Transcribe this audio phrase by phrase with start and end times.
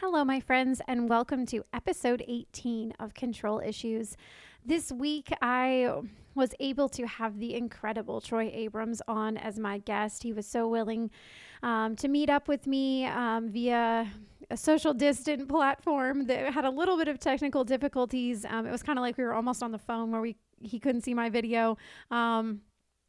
[0.00, 4.16] Hello, my friends, and welcome to episode 18 of Control Issues.
[4.64, 5.92] This week, I
[6.36, 10.22] was able to have the incredible Troy Abrams on as my guest.
[10.22, 11.10] He was so willing
[11.64, 14.08] um, to meet up with me um, via
[14.48, 18.44] a social distant platform that had a little bit of technical difficulties.
[18.48, 20.78] Um, it was kind of like we were almost on the phone where we he
[20.78, 21.76] couldn't see my video.
[22.12, 22.60] Um,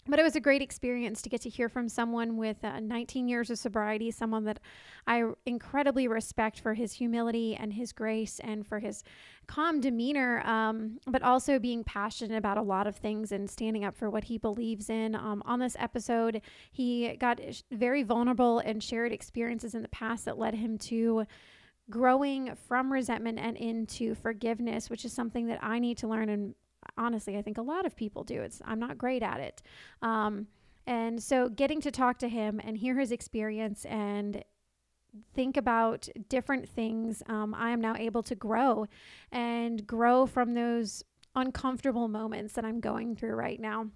[0.08, 3.28] but it was a great experience to get to hear from someone with uh, 19
[3.28, 4.60] years of sobriety, someone that
[5.06, 9.04] I incredibly respect for his humility and his grace and for his
[9.48, 13.96] calm demeanor, um, but also being passionate about a lot of things and standing up
[13.96, 15.16] for what he believes in.
[15.16, 17.40] Um, on this episode, he got
[17.72, 21.26] very vulnerable and shared experiences in the past that led him to
[21.90, 26.56] growing from resentment and into forgiveness, which is something that I need to learn and
[26.98, 28.42] honestly, I think a lot of people do.
[28.42, 29.62] It's I'm not great at it.
[30.02, 30.48] Um,
[30.88, 34.44] and so getting to talk to him and hear his experience and
[35.34, 38.88] think about different things, um, I am now able to grow
[39.32, 41.04] and grow from those
[41.36, 43.88] uncomfortable moments that I'm going through right now.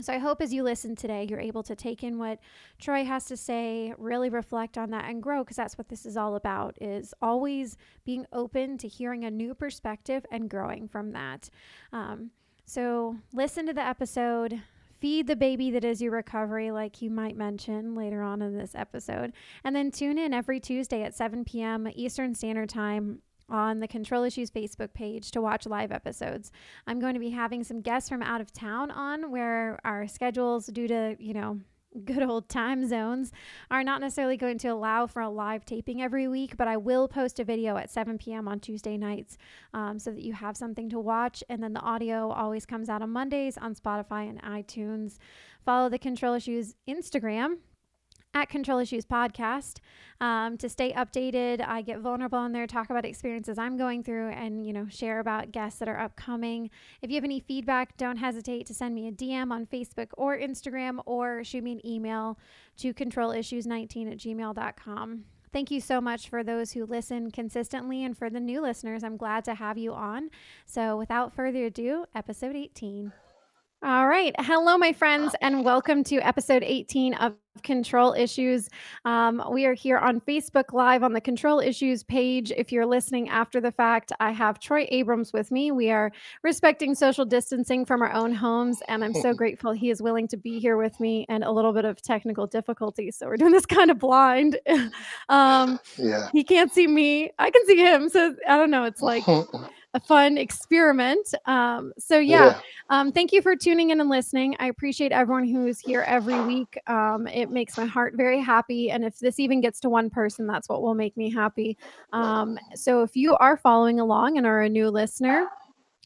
[0.00, 2.40] So I hope as you listen today, you're able to take in what
[2.80, 6.16] Troy has to say, really reflect on that and grow because that's what this is
[6.16, 11.50] all about is always being open to hearing a new perspective and growing from that.
[11.92, 12.30] Um,
[12.64, 14.62] so listen to the episode,
[14.98, 18.74] feed the baby that is your recovery, like you might mention later on in this
[18.74, 19.32] episode.
[19.62, 21.86] And then tune in every Tuesday at 7 p.m.
[21.94, 23.20] Eastern Standard Time
[23.52, 26.50] on the Control Issues Facebook page to watch live episodes.
[26.86, 30.66] I'm going to be having some guests from out of town on where our schedules,
[30.66, 31.60] due to, you know,
[32.04, 33.32] good old time zones
[33.70, 37.06] are not necessarily going to allow for a live taping every week, but I will
[37.06, 38.48] post a video at 7 p.m.
[38.48, 39.36] on Tuesday nights
[39.74, 41.44] um, so that you have something to watch.
[41.50, 45.18] And then the audio always comes out on Mondays on Spotify and iTunes.
[45.64, 47.58] Follow the Control Issues Instagram
[48.34, 49.78] at Control Issues Podcast
[50.20, 51.66] um, to stay updated.
[51.66, 55.20] I get vulnerable in there, talk about experiences I'm going through, and you know share
[55.20, 56.70] about guests that are upcoming.
[57.02, 60.38] If you have any feedback, don't hesitate to send me a DM on Facebook or
[60.38, 62.38] Instagram, or shoot me an email
[62.78, 65.24] to controlissues19 at gmail.com.
[65.52, 69.18] Thank you so much for those who listen consistently, and for the new listeners, I'm
[69.18, 70.30] glad to have you on.
[70.64, 73.12] So, without further ado, episode 18.
[73.84, 74.32] All right.
[74.38, 77.34] Hello, my friends, and welcome to episode 18 of
[77.64, 78.68] Control Issues.
[79.04, 82.52] Um, we are here on Facebook Live on the Control Issues page.
[82.56, 85.72] If you're listening after the fact, I have Troy Abrams with me.
[85.72, 86.12] We are
[86.44, 90.36] respecting social distancing from our own homes, and I'm so grateful he is willing to
[90.36, 93.16] be here with me and a little bit of technical difficulties.
[93.16, 94.60] So we're doing this kind of blind.
[95.28, 96.28] um, yeah.
[96.32, 98.08] He can't see me, I can see him.
[98.10, 98.84] So I don't know.
[98.84, 99.24] It's like,
[99.94, 101.34] a fun experiment.
[101.46, 102.60] Um, so yeah, yeah.
[102.88, 104.56] Um, thank you for tuning in and listening.
[104.58, 106.78] I appreciate everyone who's here every week.
[106.86, 108.90] Um, it makes my heart very happy.
[108.90, 111.76] And if this even gets to one person, that's what will make me happy.
[112.12, 115.46] Um, so if you are following along and are a new listener,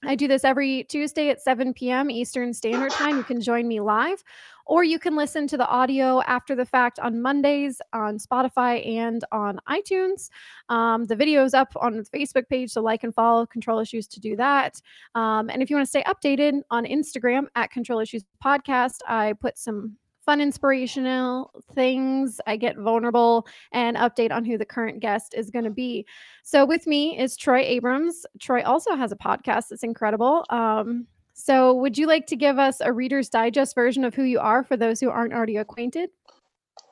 [0.04, 2.10] I do this every Tuesday at 7 p.m.
[2.10, 3.16] Eastern Standard Time.
[3.16, 4.22] You can join me live,
[4.66, 9.24] or you can listen to the audio after the fact on Mondays on Spotify and
[9.32, 10.28] on iTunes.
[10.68, 14.06] Um, the video is up on the Facebook page, so like and follow Control Issues
[14.08, 14.80] to do that.
[15.14, 19.34] Um, and if you want to stay updated on Instagram at Control Issues Podcast, I
[19.34, 19.96] put some
[20.26, 22.40] fun, inspirational things.
[22.46, 26.04] I get vulnerable and update on who the current guest is going to be.
[26.42, 28.26] So, with me is Troy Abrams.
[28.40, 30.44] Troy also has a podcast that's incredible.
[30.50, 31.06] Um,
[31.38, 34.64] so, would you like to give us a Reader's Digest version of who you are
[34.64, 36.08] for those who aren't already acquainted?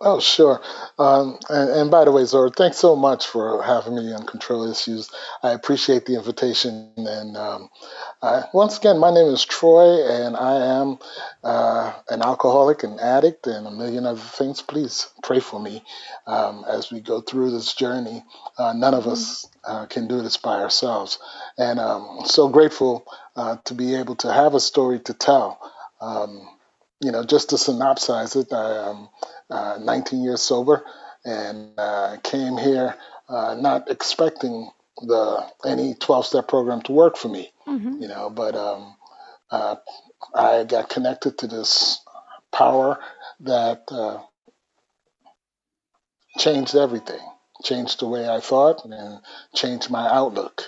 [0.03, 0.61] Oh, sure.
[0.99, 4.71] Um, and, and by the way, Zora, thanks so much for having me on Control
[4.71, 5.11] Issues.
[5.43, 6.93] I appreciate the invitation.
[6.99, 7.71] And um,
[8.21, 10.99] I, once again, my name is Troy, and I am
[11.43, 14.61] uh, an alcoholic, an addict, and a million other things.
[14.61, 15.83] Please pray for me
[16.27, 18.23] um, as we go through this journey.
[18.59, 21.19] Uh, none of us uh, can do this by ourselves.
[21.57, 23.07] And um, I'm so grateful
[23.37, 25.61] uh, to be able to have a story to tell.
[26.01, 26.49] Um,
[27.01, 29.09] you know, just to synopsize it, I am
[29.51, 30.85] uh, 19 years sober
[31.25, 32.97] and uh, came here
[33.29, 38.01] uh, not expecting the any 12 step program to work for me, mm-hmm.
[38.01, 38.95] you know, but um,
[39.51, 39.77] uh,
[40.35, 42.01] I got connected to this
[42.53, 42.99] power
[43.41, 44.21] that uh,
[46.39, 47.21] changed everything,
[47.63, 49.21] changed the way I thought, and
[49.55, 50.63] changed my outlook.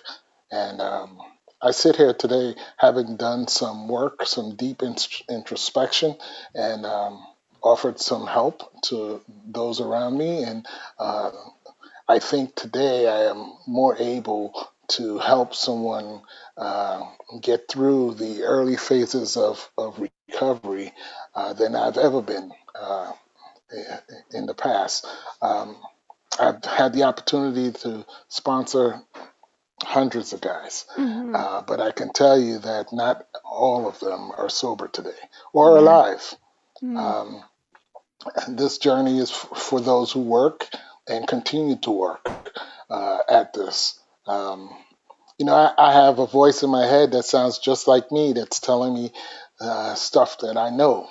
[0.51, 1.19] And um,
[1.63, 4.97] I sit here today having done some work, some deep in-
[5.31, 6.17] introspection,
[6.55, 7.27] and um,
[7.63, 10.45] offered some help to those around me.
[10.45, 10.67] And
[10.99, 11.31] uh,
[12.09, 16.23] I think today I am more able to help someone
[16.57, 17.03] uh,
[17.41, 19.99] get through the early phases of, of
[20.29, 20.93] recovery
[21.35, 23.13] uh, than I've ever been uh,
[24.33, 25.07] in the past.
[25.43, 25.77] Um,
[26.39, 29.01] I've had the opportunity to sponsor
[29.83, 34.33] hundreds of guys, hmm uh, but I can tell you that not all of them
[34.37, 35.11] are sober today
[35.53, 35.81] or Yeah.
[35.81, 36.35] alive.
[36.83, 36.99] Mm.
[36.99, 37.45] Um,
[38.49, 40.69] this journey is f- for those who work
[41.09, 42.29] and continue to work
[42.91, 43.99] uh, at this.
[44.27, 44.71] Um,
[45.39, 48.35] you know, I, I have a voice in my head that sounds just like me
[48.35, 49.13] that's telling me
[49.61, 51.09] uh, stuff that I know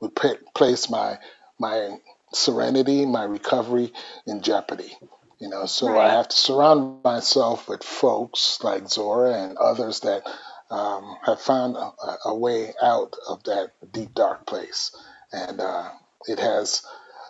[0.00, 1.18] would pa- place my
[1.60, 1.98] my
[2.34, 3.92] serenity, my recovery
[4.26, 4.92] in jeopardy.
[5.38, 10.22] You know, so I have to surround myself with folks like Zora and others that
[10.70, 11.92] um, have found a,
[12.24, 14.96] a way out of that deep dark place,
[15.32, 15.90] and uh,
[16.26, 16.82] it has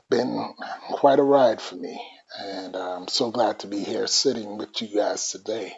[0.08, 0.54] been
[0.90, 2.00] quite a ride for me.
[2.38, 5.74] And I'm so glad to be here sitting with you guys today.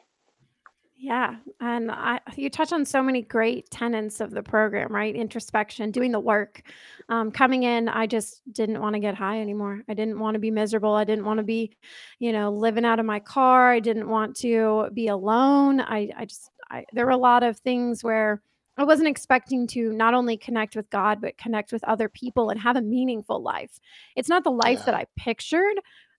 [1.01, 5.15] Yeah, and I you touch on so many great tenets of the program, right?
[5.15, 6.63] Introspection, doing the work.
[7.09, 9.83] Um, coming in, I just didn't want to get high anymore.
[9.89, 10.93] I didn't want to be miserable.
[10.95, 11.77] I didn't want to be,
[12.19, 13.71] you know, living out of my car.
[13.71, 15.81] I didn't want to be alone.
[15.81, 18.43] I I just I there were a lot of things where
[18.77, 22.59] I wasn't expecting to not only connect with God, but connect with other people and
[22.61, 23.79] have a meaningful life.
[24.17, 24.85] It's not the life Yeah.
[24.87, 25.77] that I pictured.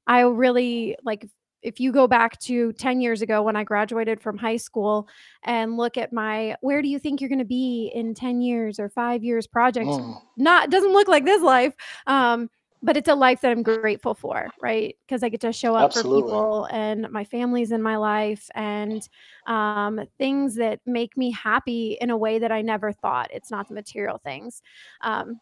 [0.08, 1.28] I really like
[1.62, 5.08] if you go back to 10 years ago when I graduated from high school
[5.44, 8.80] and look at my where do you think you're going to be in 10 years
[8.80, 11.74] or 5 years project Mm, not doesn't look like this life
[12.08, 12.50] um
[12.82, 14.96] but it's a life that I'm grateful for, right?
[15.06, 19.08] Because I get to show up for people and my family's in my life and
[19.48, 23.32] um, things that make me happy in a way that I never thought.
[23.34, 24.62] It's not the material things.
[25.02, 25.42] Um,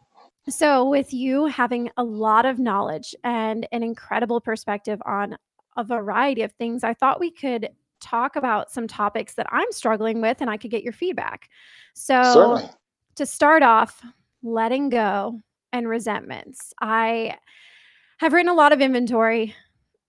[0.49, 5.37] so, with you having a lot of knowledge and an incredible perspective on
[5.77, 7.69] a variety of things, I thought we could
[7.99, 11.49] talk about some topics that I'm struggling with and I could get your feedback.
[11.93, 12.69] So, Certainly.
[13.15, 14.03] to start off,
[14.43, 15.41] letting go
[15.73, 16.73] and resentments.
[16.81, 17.37] I
[18.19, 19.55] have written a lot of inventory.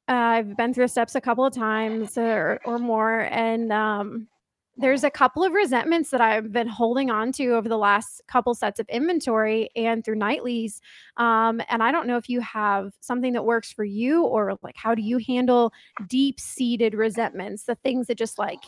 [0.09, 4.29] Uh, I've been through steps a couple of times or, or more, and um,
[4.79, 8.55] there's a couple of resentments that I've been holding on to over the last couple
[8.55, 10.81] sets of inventory and through nightlies.
[11.17, 14.77] Um, and I don't know if you have something that works for you or like
[14.77, 15.73] how do you handle
[16.07, 18.61] deep seated resentments, the things that just like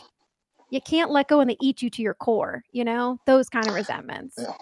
[0.69, 3.69] you can't let go and they eat you to your core, you know, those kind
[3.69, 4.37] of resentments.
[4.37, 4.53] Yeah.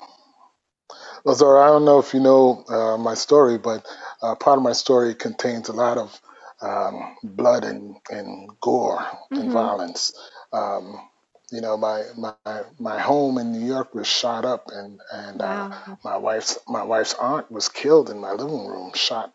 [1.23, 3.85] Well, I don't know if you know uh, my story, but
[4.21, 6.21] uh, part of my story contains a lot of
[6.61, 9.05] um, blood and, and gore
[9.37, 9.51] and Mm-hmm.
[9.51, 10.13] violence.
[10.53, 11.08] Um,
[11.51, 15.67] you know, my, my my home in New York was shot up, and and uh,
[15.69, 15.99] Wow.
[16.03, 19.33] my wife's my wife's aunt was killed in my living room, shot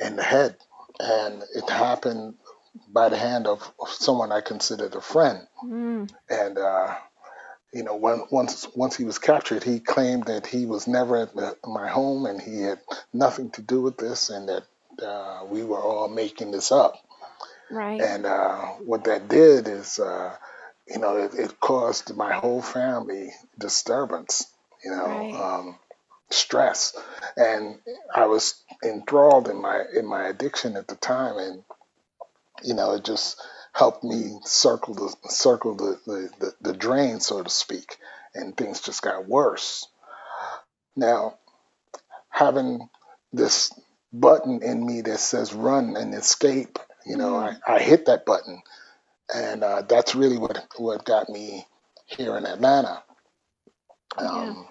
[0.00, 0.56] in the head,
[1.00, 2.34] and it happened
[2.92, 5.40] by the hand of someone I considered a friend.
[5.64, 6.96] Mm, And uh,
[7.74, 11.34] you know, when, once once he was captured, he claimed that he was never at
[11.34, 12.80] the, my home and he had
[13.14, 14.64] nothing to do with this, and that
[15.06, 16.94] uh, we were all making this up.
[17.70, 18.08] right.
[18.08, 20.36] And uh, what that did is, uh,
[20.88, 24.46] you know, it, it caused my whole family disturbance.
[24.84, 25.34] You know, Right.
[25.34, 25.78] um,
[26.30, 26.96] stress,
[27.36, 27.78] and
[28.14, 31.64] I was enthralled in my in my addiction at the time, and
[32.64, 33.40] you know, it just
[33.74, 37.98] helped me circle the circle the the, the, the drain, so to speak,
[38.34, 39.86] and things just got worse.
[40.96, 41.38] Now,
[42.30, 42.88] having
[43.32, 43.72] this
[44.12, 48.26] button in me that says run and escape, you know, I, Mm, I hit that
[48.26, 48.62] button,
[49.34, 51.66] and uh, that's really what what got me
[52.06, 53.02] here in Atlanta.
[54.18, 54.26] yeah.
[54.26, 54.68] Um,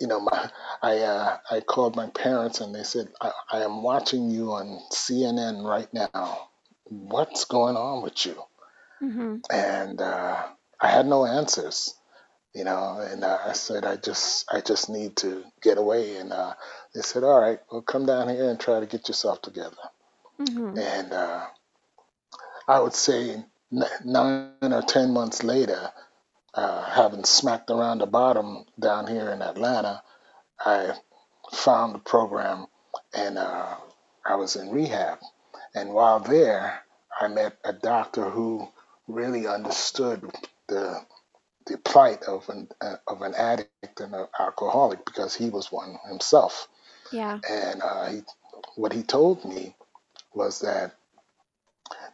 [0.00, 0.50] you know, my
[0.82, 4.80] I uh, I called my parents and they said I, I am watching you on
[4.90, 6.48] CNN right now.
[6.84, 8.42] What's going on with you?
[9.00, 9.36] Mm-hmm.
[9.50, 10.42] And uh,
[10.80, 11.94] I had no answers,
[12.52, 12.98] you know.
[13.00, 16.16] And uh, I said I just I just need to get away.
[16.16, 16.54] And uh,
[16.94, 19.76] they said, all right, well, come down here and try to get yourself together.
[20.40, 20.78] Mm-hmm.
[20.78, 21.46] And uh,
[22.66, 25.90] I would say n- nine or ten months later,
[26.54, 30.02] uh, having smacked around the bottom down here in Atlanta,
[30.60, 30.94] I
[31.52, 32.66] found the program
[33.14, 33.76] and uh,
[34.24, 35.18] I was in rehab.
[35.74, 36.82] And while there,
[37.20, 38.68] I met a doctor who
[39.08, 40.30] really understood
[40.68, 41.00] the
[41.66, 45.98] the plight of an uh, of an addict and an alcoholic because he was one
[46.08, 46.68] himself.
[47.12, 47.38] Yeah.
[47.48, 48.22] And uh, he,
[48.76, 49.74] what he told me
[50.34, 50.96] was that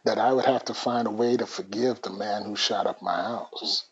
[0.05, 3.01] that I would have to find a way to forgive the man who shot up
[3.01, 3.85] my house.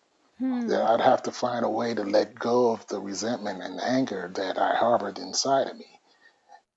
[0.67, 0.81] That Hmm.
[0.83, 4.57] I'd have to find a way to let go of the resentment and anger that
[4.59, 5.87] I harbored inside of me.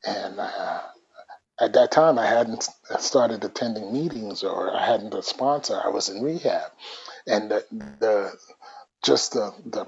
[0.06, 0.80] And uh,
[1.60, 2.68] at that time, I hadn't
[3.00, 5.80] started attending meetings or I hadn't a sponsor.
[5.84, 6.72] I was in rehab,
[7.26, 7.64] and the,
[8.00, 8.32] the
[9.04, 9.86] just the, the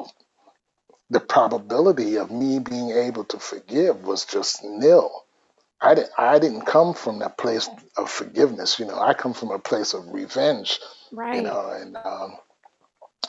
[1.11, 5.25] the probability of me being able to forgive was just nil.
[5.83, 8.79] I didn't I didn't come from that place of forgiveness.
[8.79, 10.81] You know, I come from a place of revenge.
[11.13, 11.37] Right.
[11.37, 12.37] You know, and um,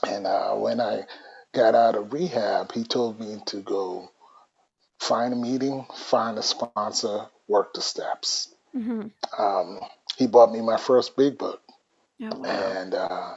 [0.08, 1.06] and uh, when I
[1.54, 4.10] got out of rehab, he told me to go
[5.00, 8.54] find a meeting, find a sponsor, work the steps.
[8.76, 9.08] Mm-hmm.
[9.42, 9.80] Um,
[10.18, 11.62] he bought me my first big book,
[12.22, 12.50] Oh, wow.
[12.50, 13.34] and uh,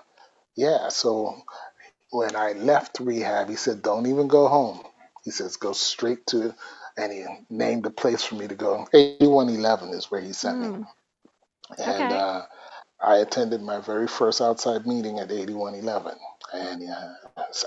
[0.57, 1.37] yeah, so
[2.11, 4.81] when I left rehab, he said, "Don't even go home."
[5.25, 6.55] He says, "Go straight to,"
[6.99, 8.89] and he named a place for me to go.
[8.95, 10.87] Eighty-one eleven is where he sent me, Mm.
[11.79, 12.15] and Okay.
[12.15, 12.43] uh,
[13.03, 16.15] I attended my very first outside meeting at eighty-one eleven.
[16.55, 17.15] And uh,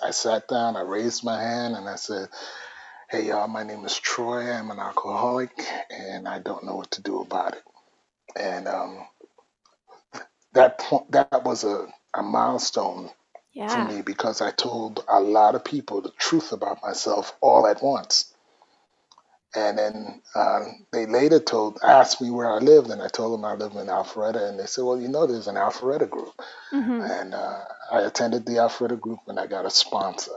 [0.04, 2.30] I sat down, I raised my hand, and I said,
[3.12, 4.52] "Hey, y'all, my name is Troy.
[4.52, 5.52] I'm an alcoholic,
[5.92, 7.64] and I don't know what to do about it."
[8.38, 9.08] And um,
[10.54, 13.10] that point, that was a, a milestone
[13.68, 17.84] for me because I told a lot of people the truth about myself all at
[17.84, 18.34] once.
[19.56, 20.60] And then uh,
[20.92, 23.88] they later told, asked me where I lived, and I told them I live in
[23.88, 26.34] Alpharetta, and they said, "Well, you know, there's an Alpharetta group."
[26.72, 27.02] Mm-hmm.
[27.02, 30.36] And uh, I attended the Alpharetta group, and I got a sponsor.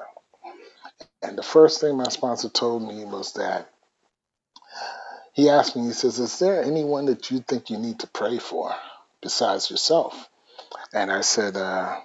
[1.22, 3.70] And the first thing my sponsor told me was that
[5.34, 8.38] he asked me, he says, "Is there anyone that you think you need to pray
[8.38, 8.74] for
[9.20, 10.28] besides yourself?"
[10.92, 12.00] And I said, uh,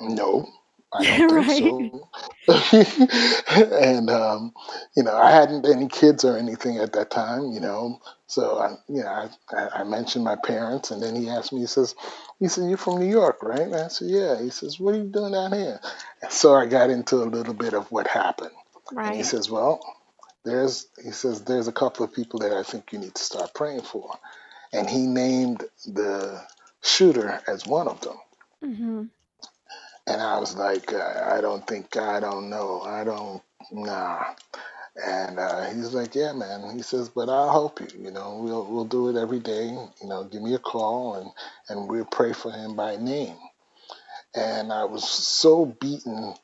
[0.00, 0.48] No,
[0.94, 1.92] I don't think right.
[1.92, 2.08] so.
[3.82, 4.52] and um,
[4.96, 8.00] you know, I hadn't any kids or anything at that time, you know.
[8.26, 11.60] So I, you know, I, I mentioned my parents, and then he asked me.
[11.60, 11.94] He says,
[12.40, 14.98] "He said you're from New York, right?" And I said, "Yeah." He says, "What are
[14.98, 15.80] you doing down here?"
[16.22, 18.52] And so I got into a little bit of what happened,
[18.90, 19.80] and he says, "Well,
[20.44, 23.54] there's," he says, "there's a couple of people that I think you need to start
[23.54, 24.18] praying for,"
[24.72, 26.42] and he named the
[26.82, 28.16] shooter as one of them.
[28.64, 29.02] Mm-hmm.
[30.06, 33.42] And I was like, uh, I don't think, I don't know, I don't,
[33.72, 34.24] nah.
[34.96, 36.76] And uh, he's like, yeah, man.
[36.76, 37.88] He says, but I'll help you.
[37.98, 39.66] You know, we'll we'll do it every day.
[39.68, 41.30] You know, give me a call and
[41.68, 43.36] and we'll pray for him by name.
[44.34, 46.34] And I was so beaten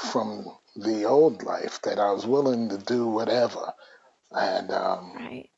[0.00, 0.46] from
[0.76, 3.74] the old life that I was willing to do whatever.
[4.32, 5.50] And um, Right.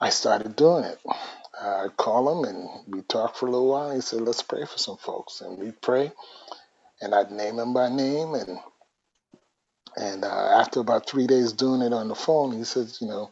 [0.00, 1.00] I started doing it.
[1.62, 3.94] I'd call him and we talked for a little while.
[3.94, 5.40] He said, let's pray for some folks.
[5.42, 6.12] And we pray
[7.02, 8.58] and I'd name him by name and
[9.96, 10.28] And uh,
[10.60, 13.30] after about three days doing it on the phone, he says, you know,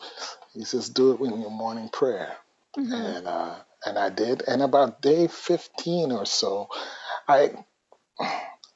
[0.55, 2.37] he says, do it in your morning prayer.
[2.79, 2.93] Mm-hmm.
[2.95, 3.57] And uh,
[3.87, 4.43] and I did.
[4.49, 6.69] And about day 15 or so,
[7.29, 7.53] I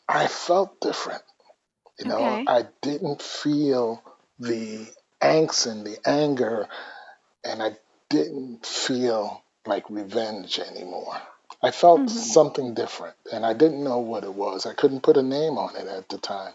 [0.08, 1.23] I felt different.
[2.00, 2.44] You know, Okay.
[2.49, 4.02] I didn't feel
[4.40, 4.88] the
[5.23, 6.68] angst and the anger,
[7.44, 7.76] and I
[8.11, 11.16] didn't feel like revenge anymore.
[11.62, 12.11] I felt Mm-hmm.
[12.11, 14.66] something different, and I didn't know what it was.
[14.66, 16.52] I couldn't put a name on it at the time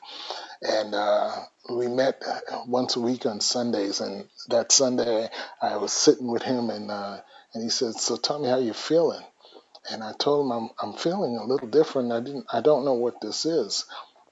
[0.61, 1.31] and uh,
[1.69, 4.01] we met uh, once a week on Sundays.
[4.01, 5.29] And that Sunday,
[5.61, 7.19] I was sitting with him, and uh,
[7.53, 9.23] and he said, "So tell me how you're feeling."
[9.91, 12.11] And I told him, "I'm I'm feeling a little different.
[12.11, 13.85] I didn't I don't know what this is."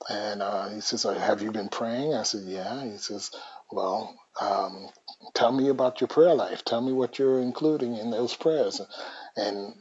[0.10, 3.32] And uh, he says, "Uh, "Have you been praying?" I said, "Yeah." He says,
[3.72, 4.90] "Well." Um,
[5.34, 6.66] Tell me about your prayer life.
[6.66, 8.82] Tell me what you're including in those prayers.
[9.36, 9.76] And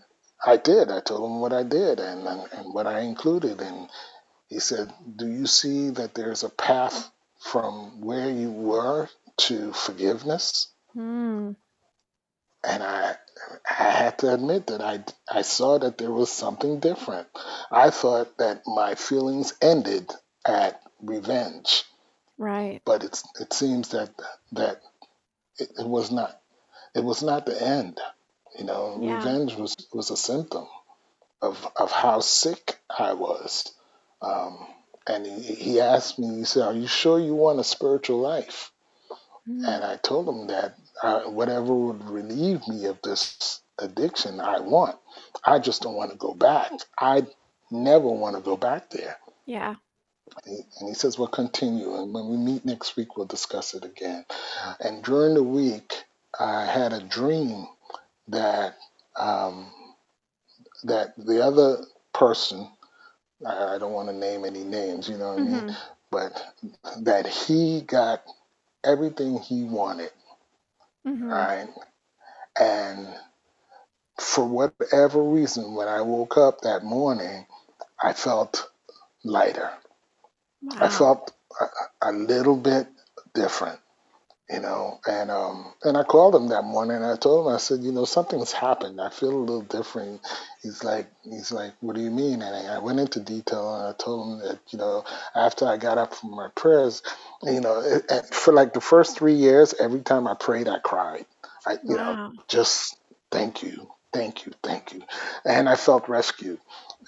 [0.44, 0.90] I did.
[0.90, 3.60] I told him what I did and, and, and what I included.
[3.62, 3.88] And
[4.48, 7.10] he said, Do you see that there's a path
[7.40, 9.08] from where you were
[9.38, 10.68] to forgiveness?
[10.94, 11.56] Mm.
[12.64, 13.16] And I,
[13.70, 17.28] I had to admit that I, I saw that there was something different.
[17.70, 20.10] I thought that my feelings ended
[20.46, 21.84] at revenge,
[22.38, 22.82] Right.
[22.84, 24.10] but it's, it seems that,
[24.52, 24.80] that
[25.58, 26.38] it, it was not.
[26.94, 27.98] It was not the end.
[28.58, 29.16] You know, Yeah.
[29.16, 30.66] revenge was, was a symptom
[31.42, 33.72] of, of how sick I was.
[34.22, 34.66] Um,
[35.06, 38.72] and he, he asked me, he said, Are you sure you want a spiritual life?
[39.48, 39.66] Mm.
[39.68, 44.96] And I told him that uh, whatever would relieve me of this addiction, I want.
[45.44, 46.72] I just don't want to go back.
[46.98, 47.26] I
[47.70, 49.16] never want to go back there.
[49.44, 49.76] Yeah.
[50.46, 51.94] And he, and he says, Well, continue.
[51.96, 54.24] And when we meet next week, we'll discuss it again.
[54.80, 55.94] And during the week,
[56.40, 57.66] I had a dream
[58.28, 58.76] that
[59.18, 59.70] um,
[60.84, 61.78] that the other
[62.14, 62.68] person
[63.46, 65.64] I I don't want to name any names, you know what I mean?
[65.64, 65.70] Mm-hmm.
[66.10, 66.42] But
[67.02, 68.24] that he got
[68.84, 70.12] everything he wanted,
[71.10, 71.30] Mm-hmm.
[71.30, 71.68] right?
[72.60, 73.08] And
[74.20, 77.46] for whatever reason, when I woke up that morning,
[78.02, 78.70] I felt
[79.24, 79.70] lighter.
[80.80, 80.90] I Wow.
[80.90, 82.88] felt a, a little bit
[83.34, 83.80] different,
[84.50, 85.00] you know.
[85.06, 86.98] And um, and I called him that morning.
[86.98, 89.00] and I told him, I said, you know, something's happened.
[89.00, 90.22] I feel a little different.
[90.62, 92.42] He's like, he's like, what do you mean?
[92.42, 95.04] And I I went into detail and I told him that, you know,
[95.34, 97.02] after I got up from my prayers,
[97.42, 100.78] you know, it, it- for like the first three years, every time I prayed, I
[100.80, 101.26] cried.
[101.66, 102.18] I, you know,
[102.48, 102.96] just
[103.32, 105.02] thank you, thank you, thank you.
[105.44, 106.60] And I felt rescued.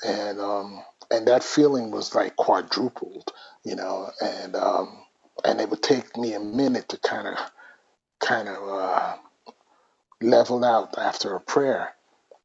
[0.06, 3.32] And, um, and that feeling was like quadrupled,
[3.64, 4.98] you know, and, um,
[5.44, 7.38] and it would take me a minute to kind of,
[8.20, 9.16] kind of, uh,
[10.20, 11.94] level out after a prayer.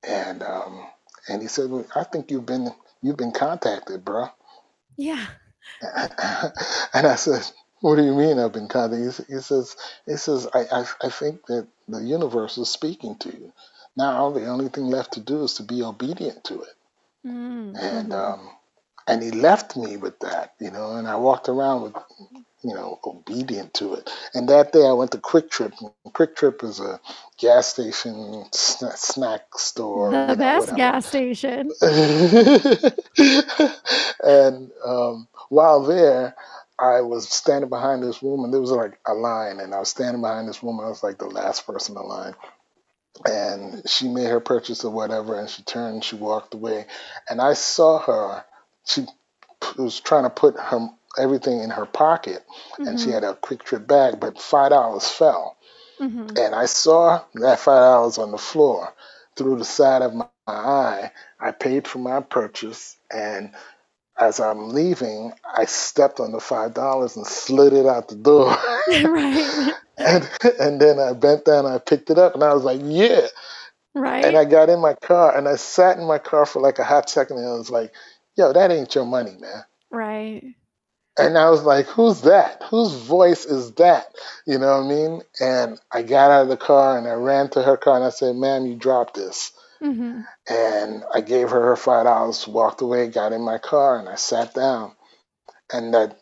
[0.07, 0.85] And, um,
[1.27, 2.69] and he said, well, I think you've been,
[3.01, 4.27] you've been contacted, bro.
[4.97, 5.25] Yeah.
[6.93, 7.45] and I said,
[7.81, 9.25] what do you mean I've been contacted?
[9.27, 13.53] He, says, he says, I, I, I think that the universe is speaking to you.
[13.97, 16.75] Now the only thing left to do is to be obedient to it.
[17.25, 17.75] Mm-hmm.
[17.75, 18.49] And um,
[19.07, 21.95] and he left me with that, you know, and I walked around with,
[22.63, 24.09] you know, obedient to it.
[24.33, 25.73] And that day I went to QuikTrip.
[26.13, 26.99] Quick Trip is a
[27.37, 30.11] gas station snack store.
[30.11, 30.77] The you know, best whatever.
[30.77, 31.71] gas station.
[34.23, 36.35] and um, while there,
[36.79, 38.51] I was standing behind this woman.
[38.51, 40.85] There was like a line, and I was standing behind this woman.
[40.85, 42.35] I was like the last person in line.
[43.29, 46.87] And she made her purchase or whatever, and she turned, she walked away.
[47.29, 48.45] And I saw her,
[48.85, 49.05] she
[49.77, 50.89] was trying to put her
[51.19, 52.45] everything in her pocket,
[52.85, 53.11] and she Mm-hmm.
[53.11, 55.57] had a QuikTrip bag, but $5 fell.
[56.01, 56.37] Mm-hmm.
[56.37, 58.93] And I saw that $5 on the floor
[59.37, 61.11] through the side of my eye.
[61.39, 63.51] I paid for my purchase, and
[64.19, 68.55] as I'm leaving, I stepped on the five dollars and slid it out the door.
[69.03, 69.73] right.
[69.97, 70.29] and
[70.59, 73.27] and then I bent down, and I picked it up, and I was like, "Yeah!"
[73.95, 74.25] Right.
[74.25, 76.83] And I got in my car, and I sat in my car for like a
[76.83, 77.93] hot second, and I was like,
[78.35, 80.43] "Yo, that ain't your money, man." Right.
[81.17, 82.63] And I was like, "Who's that?
[82.69, 84.07] Whose voice is that?"
[84.45, 85.21] You know what I mean?
[85.39, 88.09] And I got out of the car, and I ran to her car, and I
[88.09, 89.51] said, "Ma'am, you dropped this."
[89.83, 90.21] Mm-hmm.
[90.49, 94.15] And I gave her her five dollars, walked away, got in my car, and I
[94.15, 94.93] sat down.
[95.71, 96.19] And that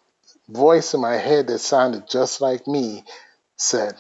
[0.49, 3.03] voice in my head that sounded just like me
[3.57, 3.95] said,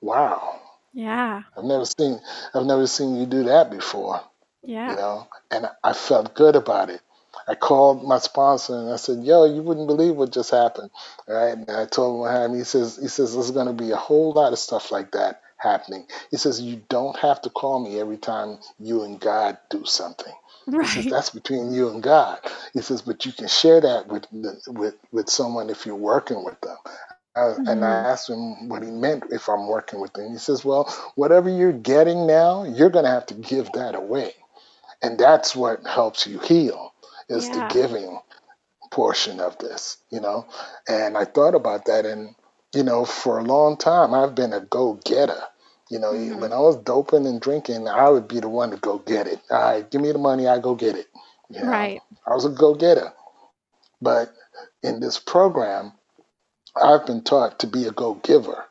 [0.00, 0.60] "Wow,
[0.92, 1.42] Yeah.
[1.56, 2.20] I've never seen
[2.54, 4.20] I've never seen you do that before."
[4.62, 7.00] Yeah, you know, and I felt good about it.
[7.48, 10.90] I called my sponsor and I said, "Yo, you wouldn't believe what just happened."
[11.26, 11.54] Right?
[11.54, 12.56] And I told him what happened.
[12.56, 15.42] He says, "He says there's going to be a whole lot of stuff like that
[15.62, 19.84] happening." He says, "You don't have to call me every time you and God do
[19.86, 20.34] something."
[20.80, 21.08] He says Right.
[21.08, 22.40] that's between you and God.
[22.74, 24.26] He says, but you can share that with
[24.68, 26.76] with with someone if you're working with them.
[27.36, 28.04] Uh, and I Mm-hmm.
[28.10, 30.32] asked him what he meant if I'm working with them.
[30.32, 30.84] He says, well,
[31.16, 34.34] whatever you're getting now, you're going to have to give that away,
[35.02, 36.94] and that's what helps you heal
[37.28, 38.20] is the giving
[38.92, 40.46] portion of this, you know.
[40.88, 42.34] And I thought about that, and
[42.74, 45.42] you know, for a long time, I've been a go-getter.
[45.92, 46.40] You know, Mm-hmm.
[46.40, 49.40] when I was doping and drinking, I would be the one to go get it.
[49.50, 51.08] All right, give me the money, I go get it.
[51.50, 52.00] You know, Right.
[52.26, 53.12] I was a go-getter.
[54.00, 54.32] But
[54.82, 55.92] in this program,
[56.80, 58.64] I've been taught to be a go-giver.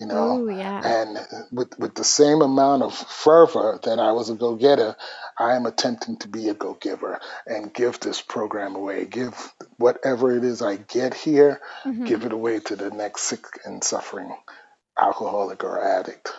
[0.00, 0.82] You know, Oh yeah.
[0.84, 1.18] and
[1.52, 4.96] with with the same amount of fervor that I was a go-getter,
[5.38, 9.06] I am attempting to be a go-giver and give this program away.
[9.06, 9.34] Give
[9.78, 12.04] whatever it is I get here, Mm-hmm.
[12.04, 14.36] give it away to the next sick and suffering
[15.00, 16.30] alcoholic or addict.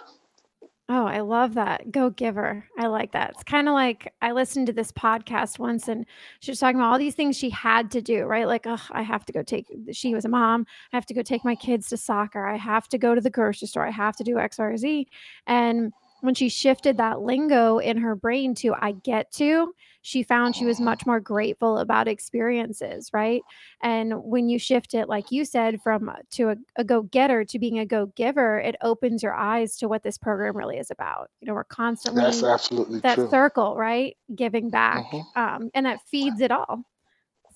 [0.89, 1.91] Oh, I love that.
[1.91, 2.65] Go giver.
[2.79, 3.31] I like that.
[3.31, 6.05] It's kind of like I listened to this podcast once and
[6.39, 8.47] she was talking about all these things she had to do, right?
[8.47, 10.65] Like, oh, I have to go take, she was a mom.
[10.93, 12.45] I have to go take my kids to soccer.
[12.47, 13.85] I have to go to the grocery store.
[13.85, 15.07] I have to do X, Y, or Z.
[15.45, 20.55] And when she shifted that lingo in her brain to I get to, she found
[20.55, 23.41] she was much more grateful about experiences, right?
[23.83, 27.59] And when you shift it, like you said, from to a, a go getter to
[27.59, 31.29] being a go giver, it opens your eyes to what this program really is about.
[31.41, 33.29] You know, we're That's constantly absolutely that true.
[33.29, 34.15] circle, right?
[34.33, 35.05] Giving back.
[35.11, 36.83] hmm Um, and that feeds it all.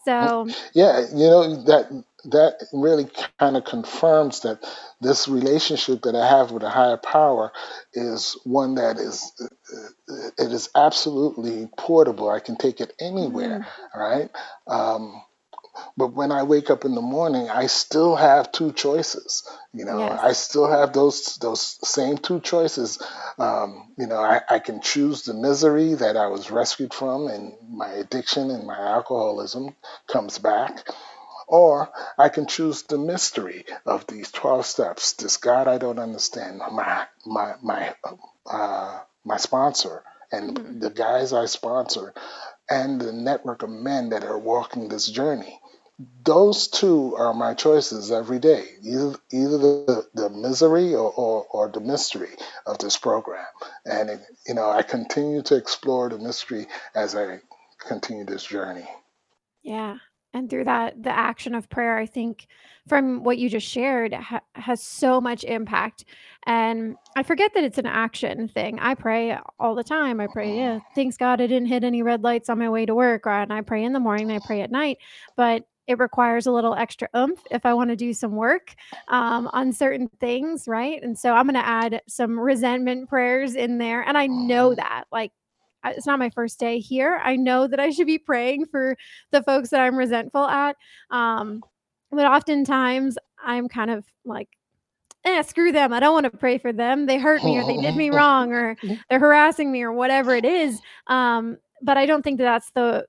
[0.05, 3.09] So, Yeah, you know that that really
[3.39, 4.59] kind of confirms that
[5.01, 7.51] this relationship that I have with a higher power
[7.93, 9.31] is one that is
[10.37, 12.29] it is absolutely portable.
[12.29, 14.29] I can take it anywhere, mm, right?
[14.67, 15.21] Um,
[15.97, 19.47] but when I wake up in the morning, I still have two choices.
[19.73, 20.21] You know, yes.
[20.21, 23.01] I still have those those same two choices.
[23.39, 27.53] Um, you know, I, I can choose the misery that I was rescued from, and
[27.69, 29.75] my addiction and my alcoholism
[30.07, 30.87] comes back,
[31.47, 35.13] or I can choose the mystery of these twelve steps.
[35.13, 36.59] This God I don't understand.
[36.71, 37.95] My my my
[38.51, 42.13] uh, my sponsor and hmm the guys I sponsor,
[42.69, 45.60] and the network of men that are walking this journey
[46.25, 51.69] those two are my choices every day either either the, the misery or, or, or
[51.69, 52.31] the mystery
[52.67, 53.45] of this program
[53.85, 57.39] and it, you know i continue to explore the mystery as i
[57.79, 58.87] continue this journey
[59.63, 59.97] Yeah.
[60.31, 62.45] And through that, the action of prayer, I think
[62.87, 66.05] from what you just shared ha- has so much impact.
[66.45, 68.77] And I forget that it's an action thing.
[68.79, 70.21] I pray all the time.
[70.21, 72.93] I pray, yeah, thanks God I didn't hit any red lights on my way to
[72.93, 73.25] work.
[73.25, 74.99] Or, and I pray in the morning, I pray at night.
[75.35, 78.73] But it requires a little extra oomph if I want to do some work
[79.09, 81.01] um, on certain things, right?
[81.03, 84.01] And so I'm going to add some resentment prayers in there.
[84.01, 85.31] And I know that, like,
[85.83, 87.19] it's not my first day here.
[87.23, 88.95] I know that I should be praying for
[89.31, 90.75] the folks that I'm resentful at.
[91.09, 91.61] Um,
[92.11, 94.49] but oftentimes I'm kind of like,
[95.25, 95.93] eh, screw them.
[95.93, 97.05] I don't want to pray for them.
[97.05, 98.75] They hurt me or they did me wrong or
[99.09, 100.79] they're harassing me or whatever it is.
[101.07, 103.05] Um, but I don't think that that's the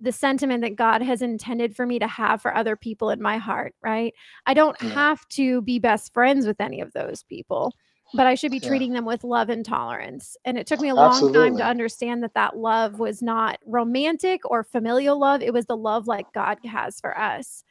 [0.00, 3.38] the sentiment that God has intended for me to have for other people in my
[3.38, 4.14] heart, right?
[4.46, 4.90] I don't Yeah.
[4.94, 7.74] have to be best friends with any of those people,
[8.14, 8.68] but I should be Yeah.
[8.68, 10.36] treating them with love and tolerance.
[10.44, 14.42] And it took me a long time to understand that that love was not romantic
[14.44, 15.42] or familial love.
[15.42, 17.64] It was the love like God has for us.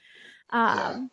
[0.70, 0.98] Yeah.
[0.98, 1.12] Um,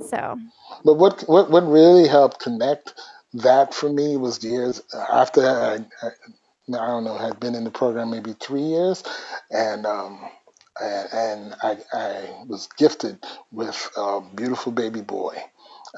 [0.00, 0.38] so,
[0.84, 2.94] But what what what really helped connect
[3.34, 4.82] that for me was years
[5.12, 6.10] after I, I,
[6.68, 9.04] I don't know had been in the program maybe three years,
[9.50, 10.20] and um,
[10.82, 13.18] and, and I I was gifted
[13.52, 15.36] with a beautiful baby boy.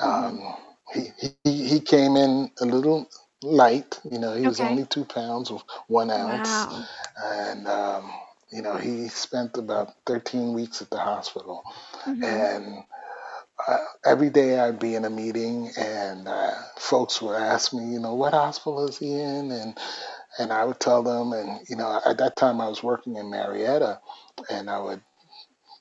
[0.05, 0.35] mhm.
[0.35, 0.57] Um,
[0.93, 1.09] he,
[1.45, 3.09] he he came in a little
[3.43, 4.35] light, you know.
[4.35, 4.61] He was okay.
[4.61, 6.89] only two pounds with one ounce, Wow.
[7.25, 8.11] and um,
[8.53, 11.65] you know he spent about 13 weeks at the hospital,
[12.07, 12.79] hmm and
[13.69, 18.01] uh, every day I'd be in a meeting and uh, folks would ask me, you
[18.01, 19.53] know, what hospital is he in?
[19.53, 19.79] And,
[20.39, 21.33] and I would tell them.
[21.33, 24.01] And, you know, at that time I was working in Marietta
[24.51, 25.03] and I would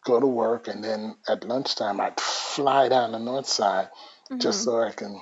[0.06, 0.68] go to work.
[0.70, 3.90] And then at lunchtime, I'd fly down the north side
[4.42, 5.20] just hmm so I can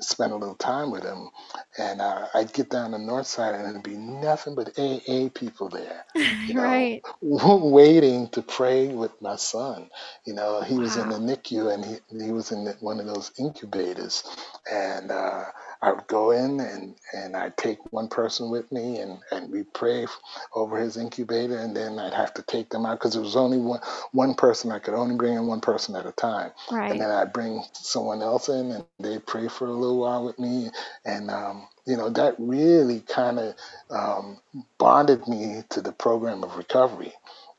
[0.00, 1.30] spend a little time with them.
[1.78, 5.68] And uh, I'd get down the north side and it'd be nothing but AA people
[5.70, 6.04] there,
[6.46, 7.02] you know, right.
[7.22, 9.90] waiting to pray with my son.
[10.26, 13.06] You know, he was in the NICU and he, he was in the, one of
[13.06, 14.24] those incubators.
[14.70, 15.44] And uh,
[15.82, 19.64] I would go in and, and I'd take one person with me and, and we
[19.64, 20.06] pray
[20.54, 21.58] over his incubator.
[21.58, 23.80] And then I'd have to take them out because it was only one,
[24.12, 24.72] one person.
[24.72, 26.52] I could only bring in one person at a time.
[26.90, 30.38] And then I'd bring someone else in and they'd pray for a little while with
[30.38, 30.70] me.
[31.04, 33.54] And, um, you know, that really kind of
[33.90, 34.38] um,
[34.78, 37.12] bonded me to the program of recovery,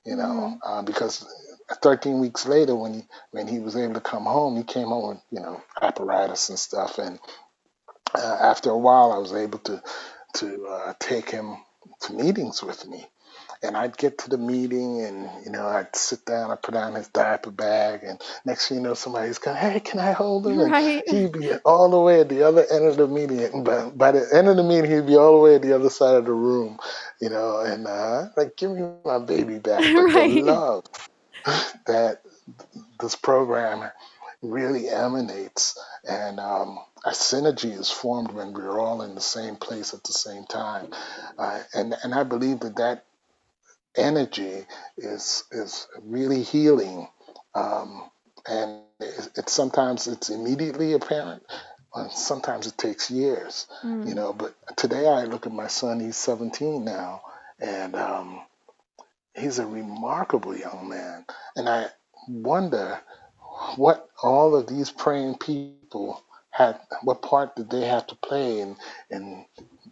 [0.06, 1.26] you know, hmm uh, because
[1.84, 5.10] 13 weeks later, when he when he was able to come home, he came home
[5.10, 7.20] with you know apparatus and stuff, and
[8.16, 9.82] uh, after a while, I was able to
[10.36, 11.58] to uh, take him
[12.02, 13.06] to meetings with me,
[13.64, 16.96] and I'd get to the meeting, and you know, I'd sit down, I put down
[16.96, 20.60] his diaper bag, and next thing you know, somebody's going, "Hey, can I hold him?"
[20.62, 21.06] And Right.
[21.08, 24.12] he'd be all the way at the other end of the meeting, and by, by
[24.12, 26.26] the end of the meeting, he'd be all the way at the other side of
[26.26, 26.80] the room,
[27.22, 29.86] you know, and uh, like, give me my baby back.
[29.96, 30.24] But the right.
[30.24, 30.86] love
[31.88, 32.22] that
[33.02, 33.92] this program
[34.42, 35.78] really emanates,
[36.08, 40.14] and um, a synergy is formed when we're all in the same place at the
[40.14, 40.90] same time,
[41.38, 43.06] uh, and and I believe that that
[43.98, 44.66] energy
[44.98, 47.08] is is really healing,
[47.56, 48.10] um,
[48.48, 51.44] and it, it's sometimes it's immediately apparent,
[51.96, 53.68] and sometimes it takes years,
[54.04, 54.16] you Mm.
[54.16, 54.34] know.
[54.34, 57.22] But today I look at my son; he's 17 now,
[57.60, 58.42] and um,
[59.36, 61.26] he's a remarkable young man,
[61.56, 61.88] and I
[62.28, 63.02] wonder
[63.78, 68.76] what all of these praying people had what part did they have to play in
[69.10, 69.46] in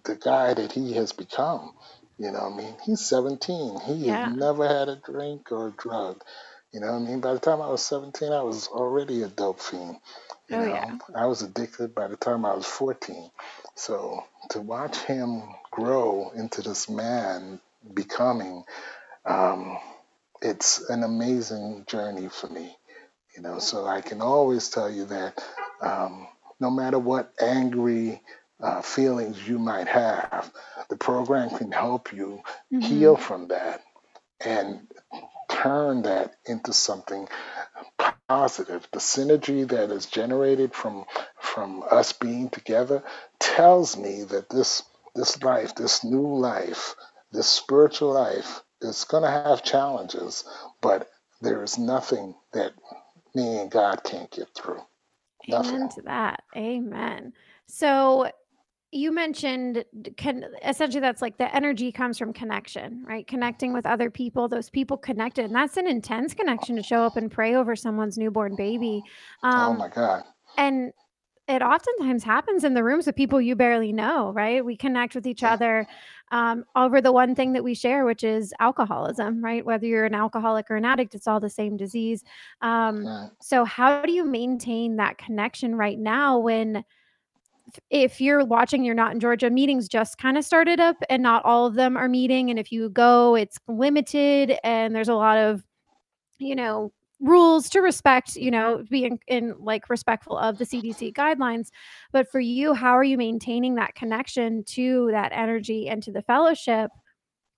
[0.05, 1.73] the guy that he has become?
[2.17, 4.25] You know what i mean he's 17 he has Yeah.
[4.25, 6.21] never had a drink or a drug.
[6.73, 9.27] You know what i mean by the time i was 17 i was already a
[9.27, 9.97] dope fiend.
[10.49, 10.85] You Oh, yeah.
[10.87, 13.31] know i was addicted by the time i was 14
[13.75, 17.59] so to watch him grow into this man
[17.93, 18.63] becoming
[19.25, 19.77] um,
[20.41, 22.75] it's an amazing journey for me
[23.35, 25.41] you know so i can always tell you that
[25.81, 26.27] um,
[26.59, 28.21] no matter what angry
[28.61, 30.51] uh, feelings you might have
[30.89, 33.81] the program can help you hmm heal from that
[34.45, 34.87] and
[35.49, 37.27] turn that into something
[38.29, 38.87] positive.
[38.91, 41.05] The synergy that is generated from
[41.39, 43.03] from us being together
[43.39, 44.83] tells me that this
[45.15, 46.95] this life this new life
[47.31, 50.43] this spiritual life is going to have challenges
[50.81, 51.09] but
[51.41, 52.73] there is nothing that
[53.35, 54.81] me and God can't get through.
[55.47, 55.75] Nothing.
[55.75, 56.43] Amen to that.
[56.55, 57.33] Amen.
[57.67, 58.29] So
[58.91, 59.85] you mentioned
[60.17, 63.25] can essentially that's like the energy comes from connection, right?
[63.27, 65.45] Connecting with other people, those people connected.
[65.45, 69.03] And that's an intense connection to show up and pray over someone's newborn baby.
[69.43, 70.23] Oh Um, my God.
[70.57, 70.91] and
[71.49, 74.63] it oftentimes happens in the rooms with people you barely know, right?
[74.63, 75.53] We connect with each Yeah.
[75.53, 75.87] other
[76.31, 79.65] um, over the one thing that we share, which is alcoholism, right?
[79.65, 82.23] Whether you're an alcoholic or an addict, it's all the same disease.
[82.61, 83.31] Um, Right.
[83.41, 86.83] so, how do you maintain that connection right now when,
[87.89, 91.43] if you're watching, you're not in Georgia, meetings just kind of started up and not
[91.45, 92.49] all of them are meeting.
[92.49, 95.63] And if you go, it's limited and there's a lot of
[96.39, 101.69] you know, rules to respect, you know, being in like respectful of the CDC guidelines.
[102.11, 106.21] But for you, how are you maintaining that connection to that energy and to the
[106.21, 106.91] fellowship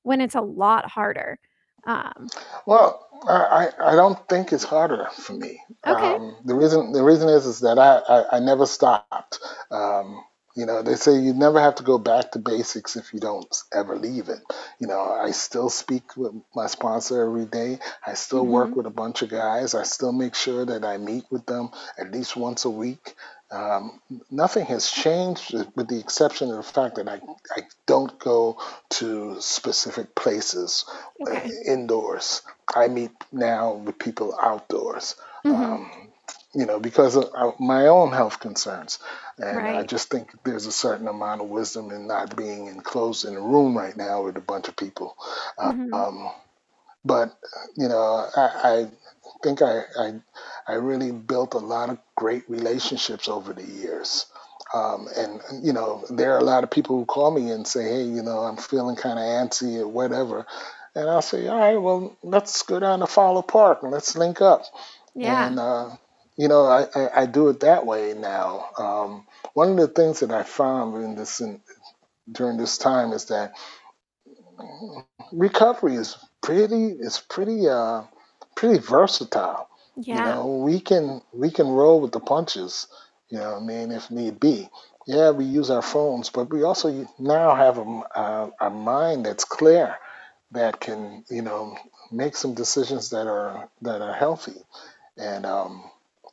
[0.03, 1.39] when it's a lot harder?
[1.85, 2.27] Um,
[2.65, 5.59] Well, I, I don't think it's harder for me.
[5.87, 6.15] okay.
[6.15, 9.39] Um, the reason the reason is is that I, I, I never stopped.
[9.69, 10.23] Um,
[10.55, 13.55] you know, they say you never have to go back to basics if you don't
[13.73, 14.39] ever leave it.
[14.79, 17.79] You know, I still speak with my sponsor every day.
[18.05, 19.73] I still work with a bunch of guys.
[19.75, 23.15] I still make sure that I meet with them at least once a week.
[23.51, 27.21] Um, nothing has changed with the exception of the fact that I,
[27.55, 28.57] I don't go
[28.91, 30.85] to specific places
[31.29, 31.49] uh, Okay.
[31.67, 32.41] indoors.
[32.73, 36.10] I meet now with people outdoors, hmm um,
[36.53, 38.99] you know, because of uh, my own health concerns.
[39.37, 43.35] And I just think there's a certain amount of wisdom in not being enclosed in
[43.35, 45.15] a room right now with a bunch of people.
[45.57, 46.31] Uh, hmm um,
[47.03, 47.35] but,
[47.75, 48.87] you know, I, I
[49.43, 50.13] think I, I,
[50.67, 54.27] I really built a lot of great relationships over the years.
[54.73, 57.83] Um, and, you know, there are a lot of people who call me and say,
[57.83, 60.45] hey, you know, I'm feeling kind of antsy or whatever.
[60.95, 64.41] And I'll say, all right, well, let's go down to Fowler Park and let's link
[64.41, 64.63] up.
[65.15, 65.47] Yeah.
[65.47, 65.89] And, uh,
[66.37, 68.67] you know, I, I, I do it that way now.
[68.77, 71.61] Um, one of the things that I found in this in,
[72.31, 73.53] during this time is that
[75.33, 78.03] recovery is pretty is pretty uh,
[78.55, 79.69] pretty versatile.
[80.09, 80.23] You Yeah.
[80.23, 82.87] know, we can we can roll with the punches.
[83.29, 84.69] You know, what I mean, if need be.
[85.07, 87.83] Yeah, we use our phones, but we also now have a
[88.61, 89.97] a mind that's clear
[90.51, 91.77] that can you know
[92.11, 94.55] make some decisions that are that are healthy
[95.17, 95.83] and um,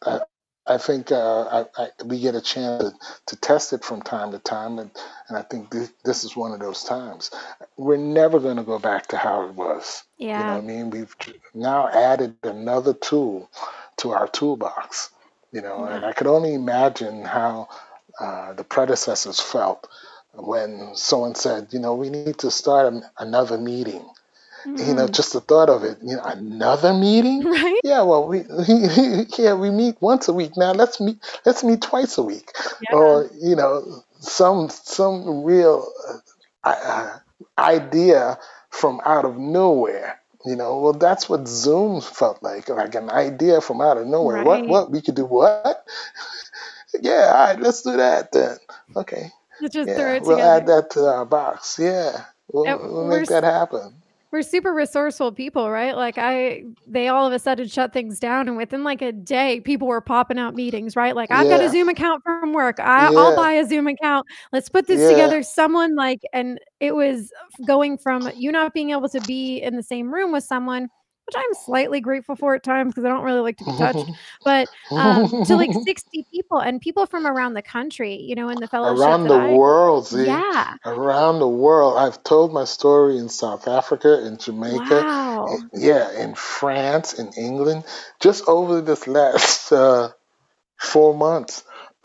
[0.05, 0.21] I,
[0.67, 2.93] I think uh, I, I, we get a chance to,
[3.27, 4.91] to test it from time to time, and,
[5.29, 7.31] and I think this, this is one of those times.
[7.79, 10.05] We're never going to go back to how it was.
[10.19, 10.39] Yeah.
[10.39, 10.91] You know what I mean?
[10.91, 11.17] We've
[11.55, 13.51] now added another tool
[13.99, 15.11] to our toolbox.
[15.53, 17.69] You know, and I could only imagine how
[18.21, 19.89] uh, the predecessors felt
[20.35, 24.05] when someone said, you know, we need to start an, another meeting
[24.79, 27.45] you know, hmm just the thought of it, you know, another meeting?
[27.45, 27.81] Right.
[27.83, 28.45] Yeah, well, we
[29.39, 30.73] yeah we meet once a week now.
[30.73, 32.97] Let's meet let's meet twice a week, Yeah.
[32.97, 35.87] or you know, some some real
[36.65, 37.19] uh, uh,
[37.59, 38.39] idea
[38.71, 40.21] from out of nowhere.
[40.47, 44.39] You know, well, that's what Zoom felt like, like an idea from out of nowhere.
[44.39, 44.69] What Right.
[44.69, 45.85] what we could do what?
[47.01, 48.57] Yeah, all right, let's do that then.
[48.97, 51.79] Okay, Let's just throw yeah, it we'll add that to our box.
[51.79, 54.03] Yeah, we'll we'll make that happen.
[54.31, 55.97] We're super resourceful people, right?
[55.97, 59.61] Like I they all of a sudden shut things down and within like a day
[59.61, 61.17] people were popping out meetings, right?
[61.17, 62.79] Like I've got a Zoom account from work.
[62.79, 64.27] I I'll yeah, buy a Zoom account.
[64.53, 65.11] Let's put this yeah.
[65.11, 65.43] together.
[65.43, 67.33] Someone like and it was
[67.67, 70.89] going from you not being able to be in the same room with someone,
[71.29, 74.11] which I'm slightly grateful for at times because I don't really like to be touched,
[74.45, 78.61] but um to like 60 people and people from around the country, you know, in
[78.61, 80.27] the fellowship Around the I world, see?
[80.27, 80.77] yeah.
[80.87, 81.99] Around the world.
[81.99, 85.07] I've told my story in South Africa, in Jamaica,
[85.47, 85.71] i- Wow.
[85.75, 87.85] yeah, in France, in England,
[88.21, 90.11] just over this last uh,
[90.81, 91.65] four months.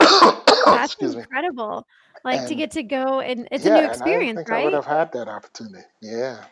[0.72, 1.24] That's Excuse me.
[1.30, 1.86] incredible.
[2.24, 4.50] Like, to get to go and it's a new yeah, and I didn't experience, think
[4.52, 5.84] I would have had that opportunity.
[6.02, 6.44] Yeah,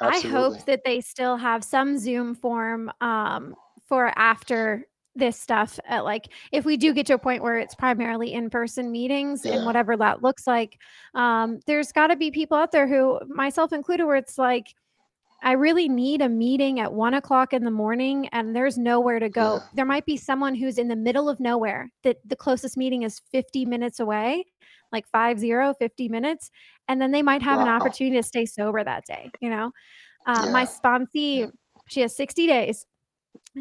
[0.00, 3.54] I hope that they still have some Zoom form, um,
[3.86, 7.74] for after this stuff at, like if we do get to a point where it's
[7.74, 10.78] primarily in-person meetings and whatever that looks like,
[11.14, 14.66] um, there's gotta be people out there who, myself included, where it's like,
[15.42, 19.26] I really need a meeting at one o'clock in the morning and there's nowhere to
[19.26, 19.30] yeah.
[19.30, 19.60] go.
[19.74, 23.20] There might be someone who's in the middle of nowhere that the closest meeting is
[23.32, 24.44] 50 minutes away,
[24.96, 26.50] like 50, 50 minutes,
[26.88, 29.72] and then they might have an opportunity to stay sober that day, you know?
[30.26, 30.68] Uh, my Yeah,
[31.32, 31.50] yeah, sponsee,
[31.88, 32.86] she has 60 days.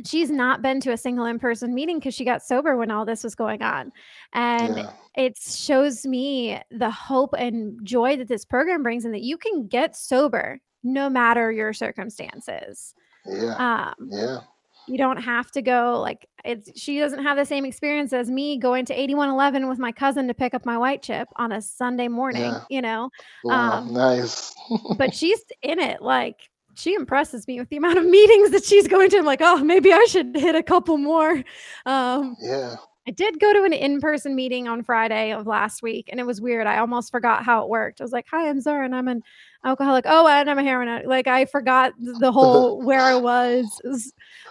[0.05, 3.23] She's not been to a single in-person meeting because she got sober when all this
[3.23, 3.91] was going on.
[4.33, 9.23] And yeah, it shows me the hope and joy that this program brings and that
[9.23, 12.93] you can get sober no matter your circumstances.
[13.25, 14.41] yeah, Um, yeah,
[14.87, 18.57] you don't have to go like it's she doesn't have the same experience as me
[18.57, 22.07] going to 8111 with my cousin to pick up my white chip on a Sunday
[22.07, 22.63] morning, yeah.
[22.69, 23.09] you know.
[23.43, 24.53] Wow, Um, nice.
[24.97, 28.87] but she's in it like she impresses me with the amount of meetings that she's
[28.87, 29.17] going to.
[29.17, 31.43] I'm like, oh, maybe I should hit a couple more.
[31.85, 32.75] Um, Yeah,
[33.07, 36.41] I did go to an in-person meeting on Friday of last week, and it was
[36.41, 36.65] weird.
[36.65, 38.01] I almost forgot how it worked.
[38.01, 39.21] I was like, "Hi, I'm Zara, and I'm an
[39.63, 41.07] alcoholic." Oh, and I'm a heroin addict.
[41.07, 43.79] Like I forgot the whole where I was.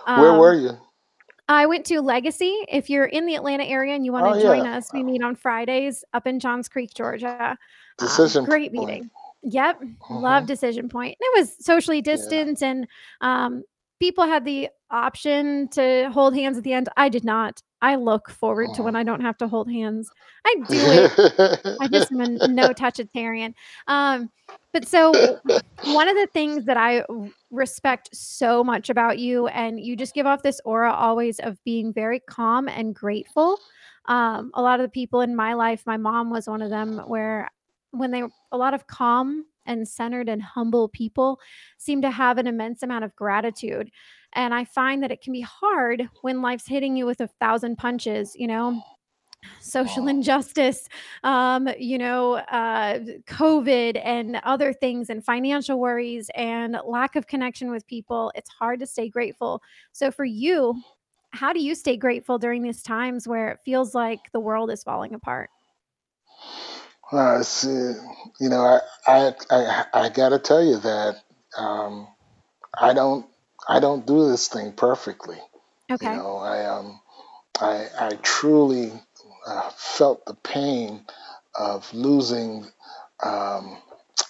[0.06, 0.70] Um, where were um, you?
[1.48, 2.64] I went to Legacy.
[2.68, 4.76] If you're in the Atlanta area and you want to oh, join yeah.
[4.76, 7.58] us, we meet on Fridays up in Johns Creek, Georgia.
[7.98, 8.88] Decision um, great point.
[8.88, 9.10] meeting.
[9.42, 11.16] Yep, love Decision Point.
[11.20, 12.68] It was socially distanced, yeah.
[12.68, 12.86] and
[13.20, 13.62] um,
[14.00, 16.88] people had the option to hold hands at the end.
[16.96, 17.60] I did not.
[17.84, 20.10] I look forward to when I don't have to hold hands.
[20.46, 21.76] I do it.
[21.82, 23.52] I just am a no touchitarian.
[23.88, 24.30] Um,
[24.72, 25.12] but so
[25.84, 27.04] one of the things that I
[27.50, 31.92] respect so much about you, and you just give off this aura always of being
[31.92, 33.58] very calm and grateful.
[34.06, 37.02] Um, a lot of the people in my life, my mom was one of them,
[37.06, 37.50] where
[37.90, 41.40] when they a lot of calm and centered and humble people
[41.78, 43.90] seem to have an immense amount of gratitude.
[44.34, 47.76] And I find that it can be hard when life's hitting you with a thousand
[47.76, 48.82] punches, you know,
[49.60, 50.88] social injustice,
[51.22, 57.70] um, you know, uh, COVID and other things, and financial worries and lack of connection
[57.70, 58.32] with people.
[58.34, 59.62] It's hard to stay grateful.
[59.92, 60.80] So, for you,
[61.30, 64.82] how do you stay grateful during these times where it feels like the world is
[64.82, 65.50] falling apart?
[67.12, 67.92] Uh, see,
[68.40, 71.22] you know, I I I, I got to tell you that
[71.56, 72.08] um,
[72.78, 73.26] I don't
[73.68, 75.38] I don't do this thing perfectly.
[75.90, 76.10] Okay.
[76.10, 77.00] You know, I um
[77.60, 78.92] I I truly
[79.46, 81.04] uh, felt the pain
[81.54, 82.66] of losing
[83.22, 83.76] um,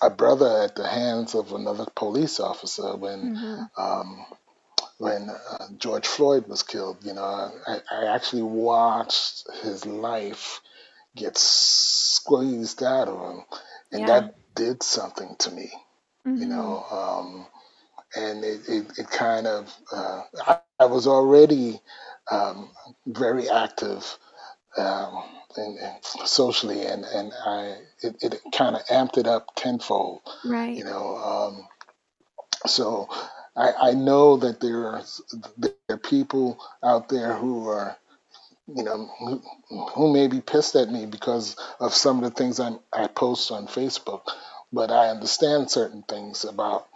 [0.02, 3.82] a brother at the hands of another police officer when mm-hmm.
[3.82, 4.26] um,
[4.98, 6.98] when uh, George Floyd was killed.
[7.02, 7.22] You know,
[7.66, 10.60] I, I actually watched his life
[11.16, 13.44] get squeezed out of them.
[13.92, 14.07] and yeah.
[14.07, 15.70] that did something to me.
[16.27, 16.42] Mm-hmm.
[16.42, 17.46] You know, um,
[18.16, 21.81] and it, it, it, kind of uh, I, I, was already
[22.31, 22.70] um,
[23.07, 24.16] very active
[24.79, 25.22] um,
[25.57, 30.22] and, and socially, and and I it, it kind of amped it up tenfold.
[30.44, 30.74] Right.
[30.74, 31.68] You know, um,
[32.66, 33.09] so
[33.57, 35.03] I, I know that there are
[35.59, 37.96] there are people out there who are
[38.66, 39.42] you know, who,
[39.94, 43.50] who may be pissed at me because of some of the things I'm, I post
[43.50, 44.22] on Facebook,
[44.72, 46.87] but I understand certain things about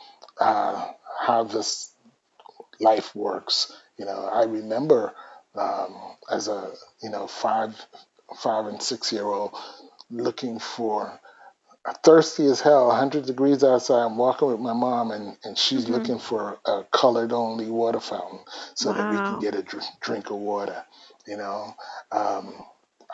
[0.40, 1.92] uh, how this
[2.81, 3.72] life works.
[3.98, 5.14] You know, I remember
[5.54, 5.94] um,
[6.31, 7.74] as a you know five
[8.37, 9.52] five and six year old
[10.11, 11.20] looking for
[12.04, 14.04] thirsty as hell, 100 degrees outside.
[14.04, 15.94] I'm walking with my mom, and, and she's mm-hmm.
[15.94, 18.40] looking for a colored only water fountain
[18.74, 20.85] so that we can get a dr- drink of water.
[21.28, 21.74] You know,
[22.12, 22.54] um,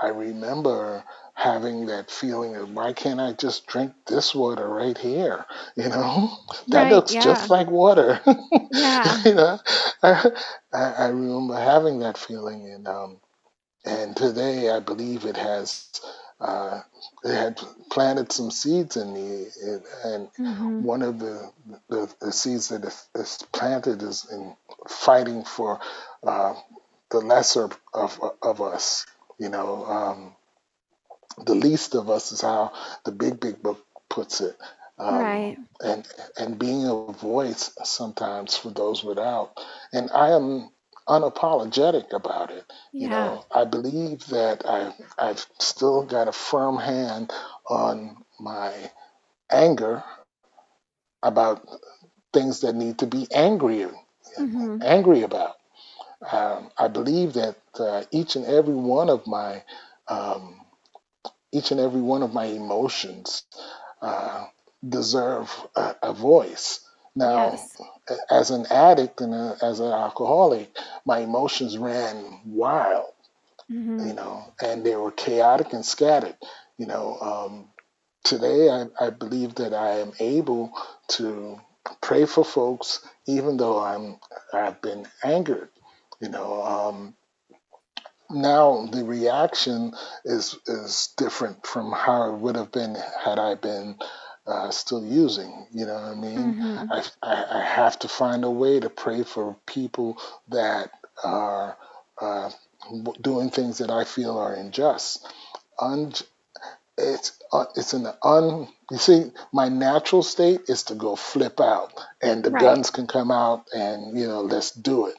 [0.01, 5.47] I remember having that feeling of why can't I just drink this water right here?
[5.77, 6.31] You know,
[6.71, 8.21] that Right, looks just like water.
[8.71, 9.25] Yeah.
[9.25, 9.59] you know,
[10.03, 10.31] I,
[10.73, 13.21] I remember having that feeling, and um,
[13.85, 15.89] and today I believe it has
[16.41, 16.81] uh,
[17.25, 21.51] it had planted some seeds in me, and, and hmm one of the,
[21.89, 24.57] the the seeds that is, is planted is in
[24.89, 25.81] fighting for
[26.27, 26.55] uh,
[27.11, 29.07] the lesser of, of us.
[29.39, 30.37] You know, um,
[31.47, 32.73] the least of us is how
[33.05, 34.57] the big big book puts it.
[34.99, 35.59] Um, right.
[35.83, 36.07] And
[36.39, 39.43] and being a voice sometimes for those without.
[39.85, 40.71] And I am
[41.09, 42.65] unapologetic about it.
[42.99, 47.33] You know, I believe that I I've still got a firm hand
[47.69, 48.73] on my
[49.51, 50.05] anger
[51.23, 51.67] about
[52.33, 53.87] things that need to be angry
[54.37, 55.57] hmm angry about.
[56.33, 59.63] Um, I believe that uh, each and every one of my
[60.09, 60.61] um,
[61.53, 63.45] each and every one of my emotions
[64.03, 64.47] uh,
[64.89, 66.81] deserve a, a voice.
[67.15, 67.81] Now, Yes.
[68.31, 70.75] as an addict and a, as an alcoholic,
[71.07, 73.13] my emotions ran wild,
[73.69, 76.37] hmm you know, and they were chaotic and scattered.
[76.79, 77.69] You know, um,
[78.25, 80.73] today I, I believe that I am able
[81.11, 81.61] to
[82.03, 84.19] pray for folks, even though I'm
[84.53, 85.71] I've been angered
[86.21, 87.15] you know, um,
[88.31, 89.93] now the reaction
[90.25, 93.99] is is different from how it would have been had I been
[94.47, 95.67] uh, still using.
[95.73, 96.57] You know what I mean?
[96.57, 100.91] hmm I, I I have to find a way to pray for people that
[101.25, 101.77] are
[102.21, 102.51] uh,
[103.21, 105.27] doing things that I feel are unjust.
[105.81, 106.13] Un-
[106.99, 108.69] it's uh, it's an un.
[108.91, 112.53] You see, my natural state is to go flip out, and the Right.
[112.53, 115.17] guns can come out, and you know, let's do it.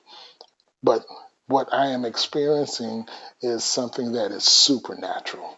[0.85, 1.05] But
[1.47, 3.07] what I am experiencing
[3.41, 5.57] is something that is supernatural.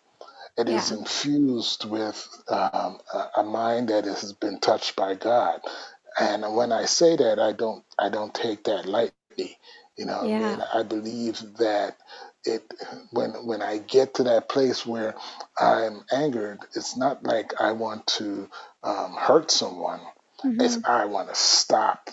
[0.58, 0.92] It is Yeah.
[0.92, 5.62] infused with um, a, a mind that has been touched by God.
[6.20, 9.58] And when I say that, I don't I don't take that lightly.
[9.98, 11.98] You know, I mean, I believe that
[12.46, 12.64] it
[13.12, 15.16] when when I get to that place where
[15.60, 18.50] I'm angered, it's not like I want to
[18.84, 20.02] um, hurt someone.
[20.60, 22.10] It's hmm I want to stop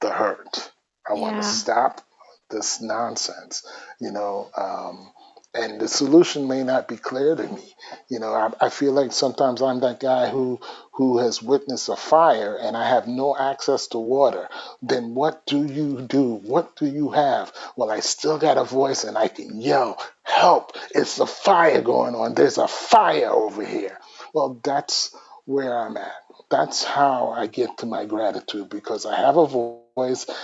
[0.00, 0.72] the hurt.
[1.08, 1.44] I want to Yeah.
[1.44, 2.02] stop
[2.50, 3.66] this nonsense,
[4.00, 4.50] you know.
[4.56, 5.12] Um,
[5.54, 7.74] and the solution may not be clear to me.
[8.08, 10.60] You know, I, I feel like sometimes I'm that guy who
[10.92, 14.48] who has witnessed a fire and I have no access to water.
[14.82, 16.34] Then what do you do?
[16.34, 17.52] What do you have?
[17.76, 20.72] Well, I still got a voice and I can yell, "Help!
[20.94, 22.34] It's a fire going on.
[22.34, 23.98] There's a fire over here."
[24.34, 25.14] Well, that's
[25.46, 26.12] where I'm at.
[26.50, 29.80] That's how I get to my gratitude because I have a voice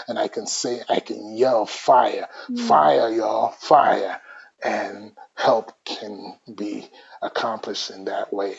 [0.09, 2.59] and I can say, I can yell fire, Mm.
[2.59, 4.21] fire, y'all, fire,
[4.65, 6.89] and help can be
[7.23, 8.57] accomplished in that way.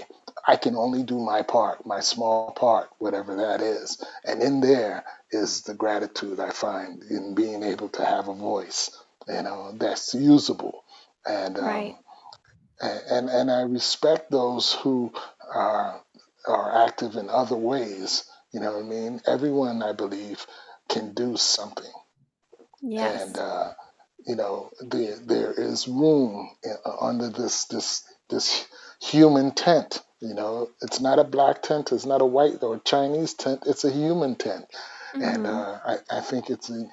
[0.47, 4.03] I can only do my part, my small part, whatever that is.
[4.25, 8.91] And in there is the gratitude I find in being able to have a voice,
[9.27, 10.83] you know, that's usable.
[11.25, 11.93] And Right.
[11.93, 11.97] um,
[12.81, 15.13] and and I respect those who
[15.53, 16.01] are
[16.47, 18.25] are active in other ways.
[18.53, 19.21] You know what I mean?
[19.27, 20.45] Everyone, I believe,
[20.89, 21.91] can do something,
[23.01, 23.73] and uh,
[24.27, 28.67] you know, there there is room in, under this this this
[29.01, 30.01] human tent.
[30.21, 33.63] You know, it's not a black tent, it's not a white or Chinese tent.
[33.67, 34.65] It's a human tent,
[35.19, 36.86] and hmm uh, I I think it's a,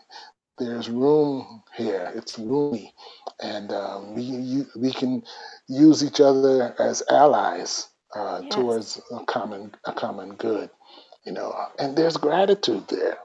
[0.59, 2.13] there's room here.
[2.15, 2.95] It's roomy,
[3.43, 5.25] and um, we you, we can
[5.69, 8.51] use each other as allies uh, Yes.
[8.51, 10.71] towards a common a common good.
[11.27, 13.19] You know, and there's gratitude there.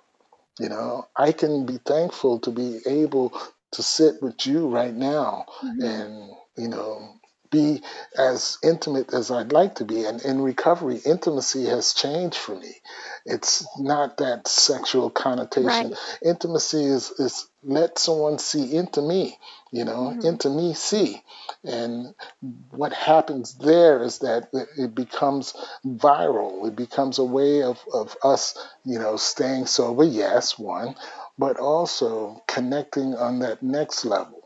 [0.59, 3.33] You know, I can be thankful to be able
[3.71, 7.16] to sit with you right now hmm and, you know,
[7.51, 7.83] be
[8.17, 10.05] as intimate as I'd like to be.
[10.05, 12.75] And in recovery, intimacy has changed for me.
[13.25, 15.67] It's not that sexual connotation.
[15.67, 15.93] Right.
[16.23, 19.37] Intimacy is, is let someone see into me,
[19.71, 21.21] you know, hmm into me see.
[21.63, 22.13] And
[22.71, 25.53] what happens there is that it it becomes
[25.85, 26.67] viral.
[26.67, 30.95] It becomes a way of, of us you know, staying sober, yes, one,
[31.37, 34.36] but also connecting on that next level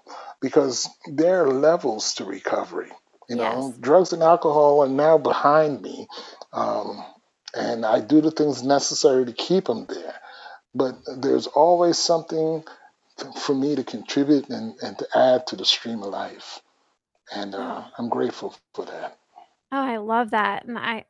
[0.42, 2.92] because there are levels to recovery.
[3.30, 3.78] You know, Yes.
[3.80, 6.08] drugs and alcohol are now behind me,
[6.54, 7.04] um,
[7.56, 10.16] and I do the things necessary to keep them there.
[10.76, 12.64] But there's always something
[13.42, 16.62] for me to contribute and, and to add to the stream of life,
[17.34, 19.18] and uh, I'm grateful for that.
[19.72, 20.66] oh, I love that.
[20.66, 21.06] And I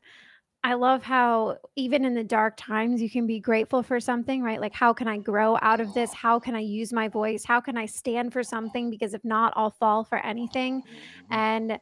[0.63, 4.61] I love how even in the dark times you can be grateful for something, right?
[4.61, 6.13] Like how can I grow out of this?
[6.13, 7.43] How can I use my voice?
[7.43, 8.91] How can I stand for something?
[8.91, 10.81] Because if not, I'll fall for anything.
[10.81, 11.35] Mhm.
[11.35, 11.79] And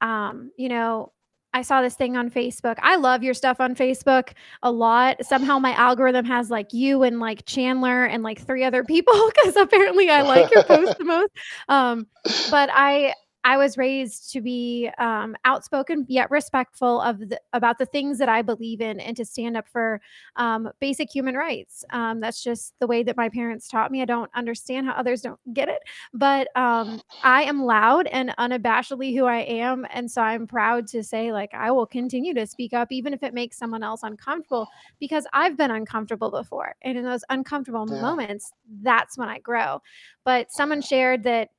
[0.00, 1.12] um, you know,
[1.52, 2.78] I saw this thing on Facebook.
[2.80, 4.32] I love your stuff on Facebook
[4.62, 5.24] a lot.
[5.26, 9.56] Somehow my algorithm has like you and like Chandler and like three other people because
[9.56, 11.30] apparently I like your post the most.
[11.68, 12.06] Um,
[12.50, 17.86] but I I was raised to be um, outspoken yet respectful of the, about the
[17.86, 20.00] things that I believe in and to stand up for
[20.36, 21.84] um, basic human rights.
[21.90, 24.02] Um, that's just the way that my parents taught me.
[24.02, 25.80] I don't understand how others don't get it,
[26.12, 31.02] but um, I am loud and unabashedly who I am, and so I'm proud to
[31.02, 34.68] say, like, I will continue to speak up even if it makes someone else uncomfortable
[34.98, 38.02] because I've been uncomfortable before, and in those uncomfortable yeah.
[38.02, 39.80] moments, that's when I grow.
[40.24, 41.50] But someone shared that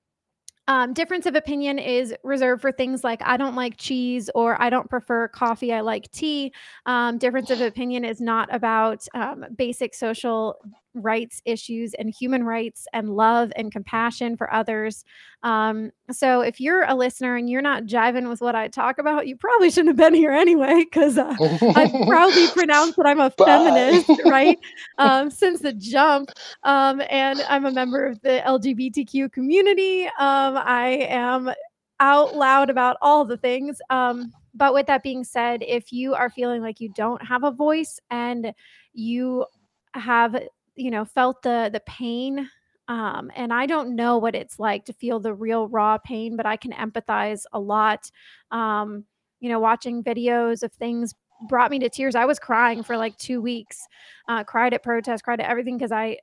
[0.67, 4.69] um, difference of opinion is reserved for things like I don't like cheese or I
[4.69, 6.53] don't prefer coffee, I like tea.
[6.85, 10.57] Um, difference of opinion is not about um, basic social
[10.93, 15.03] rights issues and human rights and love and compassion for others.
[15.43, 19.27] Um, so if you're a listener and you're not jiving with what I talk about,
[19.27, 23.29] you probably shouldn't have been here anyway, because uh, I proudly pronounce that I'm a
[23.37, 23.45] Bye.
[23.45, 24.59] feminist, right?
[24.97, 26.29] Um, since the jump
[26.63, 30.05] um, and I'm a member of the LGBTQ community.
[30.05, 31.51] Um, I am
[31.99, 33.79] out loud about all the things.
[33.89, 37.51] Um, but with that being said, if you are feeling like you don't have a
[37.51, 38.53] voice and
[38.93, 39.45] you
[39.93, 40.35] have,
[40.75, 42.49] you know, felt the the pain,
[42.87, 46.45] um, and I don't know what it's like to feel the real raw pain, but
[46.45, 48.09] I can empathize a lot.
[48.51, 49.05] Um,
[49.39, 51.15] you know, watching videos of things
[51.49, 52.15] brought me to tears.
[52.15, 53.79] I was crying for like two weeks
[54.27, 56.17] uh, cried at protests, cried at everything because I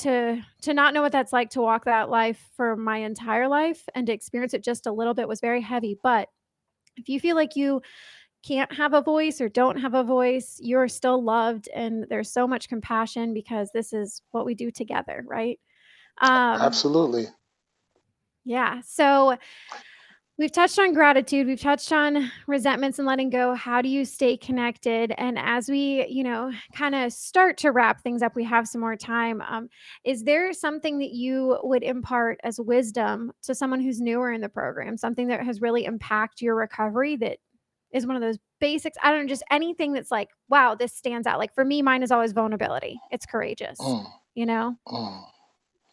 [0.00, 3.88] to to not know what that's like to walk that life for my entire life
[3.94, 6.28] and to experience it just a little bit was very heavy, but
[6.96, 7.82] if you feel like you
[8.46, 12.46] can't have a voice or don't have a voice, you're still loved and there's so
[12.46, 15.58] much compassion because this is what we do together, right?
[16.20, 17.26] Um, Absolutely.
[18.44, 18.80] yeah.
[18.84, 19.36] So
[20.36, 23.54] We've touched on gratitude, we've touched on resentments and letting go.
[23.54, 25.14] How do you stay connected?
[25.16, 28.80] And as we, you know, kind of start to wrap things up, we have some
[28.80, 29.40] more time.
[29.42, 29.68] Um,
[30.04, 34.48] is there something that you would impart as wisdom to someone who's newer in the
[34.48, 37.38] program, something that has really impacted your recovery that
[37.94, 38.98] is one of those basics?
[39.02, 41.40] I don't know, just anything that's like, wow, this stands out.
[41.40, 43.02] Like for me, mine is always vulnerability.
[43.12, 44.76] It's courageous, Mm, you know?
[44.88, 45.24] mm.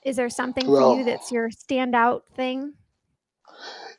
[0.04, 2.74] Is there something for you that's your standout thing?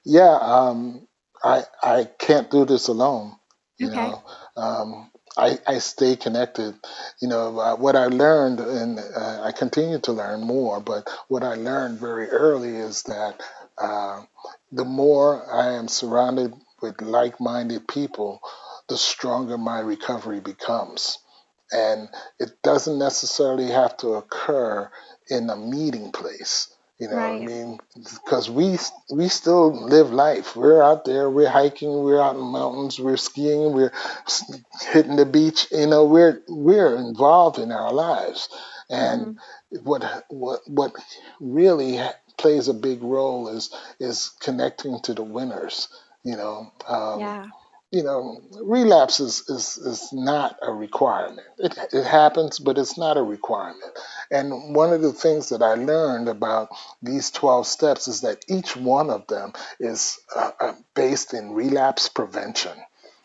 [0.04, 1.08] yeah, um,
[1.44, 3.34] I I can't do this alone.
[3.78, 3.90] You Okay.
[3.90, 4.22] know,
[4.56, 6.74] um, I I stay connected.
[7.22, 10.80] You know, uh, what I learned, and uh, I continue to learn more.
[10.80, 13.40] But what I learned very early is that
[13.78, 14.22] uh,
[14.72, 18.40] the more I am surrounded with like-minded people,
[18.88, 21.18] the stronger my recovery becomes.
[21.72, 22.08] and
[22.38, 24.90] it doesn't necessarily have to occur
[25.28, 26.74] in a meeting place.
[26.98, 27.78] You know what I mean?
[27.96, 28.78] Because we
[29.12, 30.56] we still live life.
[30.56, 31.30] We're out there.
[31.30, 31.90] We're hiking.
[32.04, 32.98] We're out in the mountains.
[33.00, 33.72] We're skiing.
[33.72, 33.92] We're
[34.92, 35.68] hitting the beach.
[35.72, 38.48] You know, we're we're involved in our lives,
[38.90, 39.32] and hmm
[39.82, 40.92] what what what
[41.40, 42.00] really
[42.38, 43.70] plays a big role is
[44.00, 45.88] is connecting to the winners.
[46.24, 47.46] You know, um, Yeah.
[47.90, 51.46] you know, relapse is, is, is not a requirement.
[51.58, 53.92] It, it happens, but it's not a requirement.
[54.30, 56.70] And one of the things that I learned about
[57.02, 62.08] these 12 steps is that each one of them is uh, uh, based in relapse
[62.08, 62.72] prevention.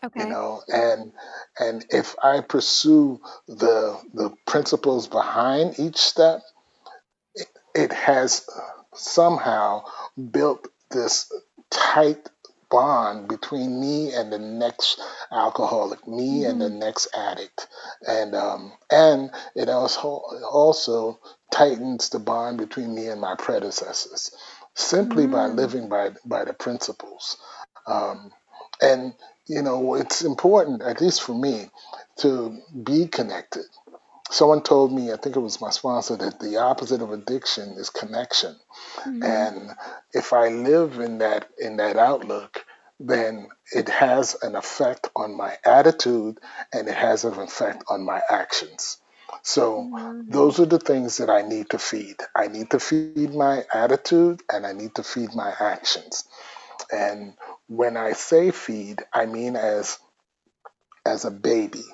[0.04, 0.20] Okay.
[0.20, 1.12] You know, and
[1.58, 6.42] and if I pursue the the principles behind each step,
[7.74, 8.46] it has
[8.94, 9.84] somehow
[10.32, 11.32] built this
[11.70, 12.28] tight
[12.70, 15.00] bond between me and the next
[15.32, 17.68] alcoholic, me and the hmm next addict,
[18.06, 21.18] and um, and it also also
[21.52, 24.32] tightens the bond between me and my predecessors,
[24.74, 25.56] simply by Mm.
[25.56, 27.38] living by by the principles.
[27.86, 28.32] Um,
[28.82, 29.14] and
[29.46, 31.70] you know, it's important, at least for me,
[32.18, 33.64] to be connected
[34.30, 37.90] someone told me, I think it was my sponsor, that the opposite of addiction is
[37.90, 38.56] connection.
[39.06, 39.24] Mhm.
[39.24, 39.70] And
[40.12, 42.64] if I live in that in that outlook,
[43.00, 46.40] then it has an effect on my attitude
[46.72, 48.98] and it has an effect on my actions.
[49.42, 50.30] So Mhm.
[50.30, 52.16] those are the things that I need to feed.
[52.34, 56.24] I need to feed my attitude and I need to feed my actions.
[56.92, 57.34] And
[57.68, 59.98] when I say feed, I mean as
[61.06, 61.84] as a baby.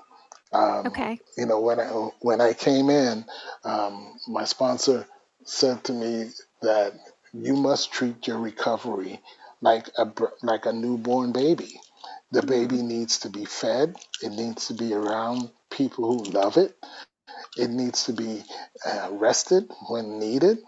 [0.55, 1.21] Um, Okay.
[1.39, 1.87] you know, when I
[2.23, 3.27] when I came in,
[3.65, 5.07] um, my sponsor
[5.45, 6.31] said to me
[6.63, 6.95] that
[7.35, 9.21] you must treat your recovery
[9.63, 10.07] like a
[10.43, 11.81] like a newborn baby.
[12.33, 12.89] The baby Mm.
[12.89, 13.97] needs to be fed.
[14.23, 16.77] It needs to be around people who love it.
[17.59, 18.45] It needs to be
[18.87, 20.59] uh, rested when needed.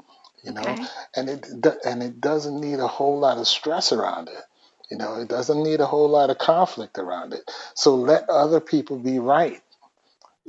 [0.45, 0.87] You know, Okay.
[1.17, 1.47] and it
[1.87, 4.45] and it doesn't need a whole lot of stress around it.
[4.91, 7.51] You know, it doesn't need a whole lot of conflict around it.
[7.75, 9.61] So let other people be right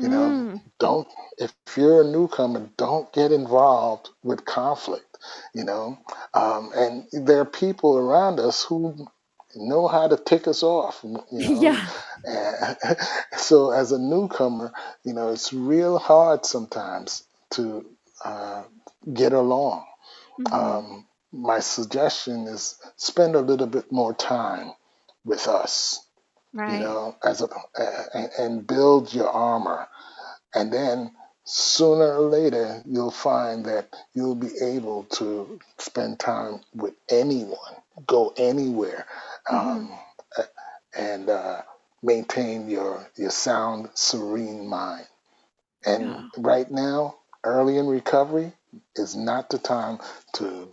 [0.01, 0.61] you know, Mm.
[0.79, 1.07] don't,
[1.39, 5.17] if you're a newcomer, don't get involved with conflict,
[5.53, 5.97] you know.
[6.33, 9.07] Um, and there are people around us who
[9.55, 11.63] know how to tick us off, you know.
[11.63, 11.87] Yeah.
[12.25, 12.77] And
[13.37, 14.73] so as a newcomer,
[15.03, 17.85] you know, it's real hard sometimes to
[18.23, 18.63] uh,
[19.13, 19.85] get along.
[20.39, 20.51] Mhm.
[20.53, 24.73] Um, my suggestion is spend a little bit more time
[25.25, 26.06] with us,
[26.65, 26.79] you Right.
[26.79, 27.47] know, as a,
[28.13, 29.87] and, and build your armor
[30.55, 31.13] and then
[31.45, 37.75] sooner or later, you'll find that you'll be able to spend time with anyone,
[38.07, 39.07] go anywhere,
[39.51, 39.91] um,
[40.97, 41.61] and uh,
[42.03, 45.07] maintain your, your sound, serene mind.
[45.85, 46.23] And Yeah.
[46.37, 48.53] right now, early in recovery
[48.95, 49.99] is not the time
[50.35, 50.69] to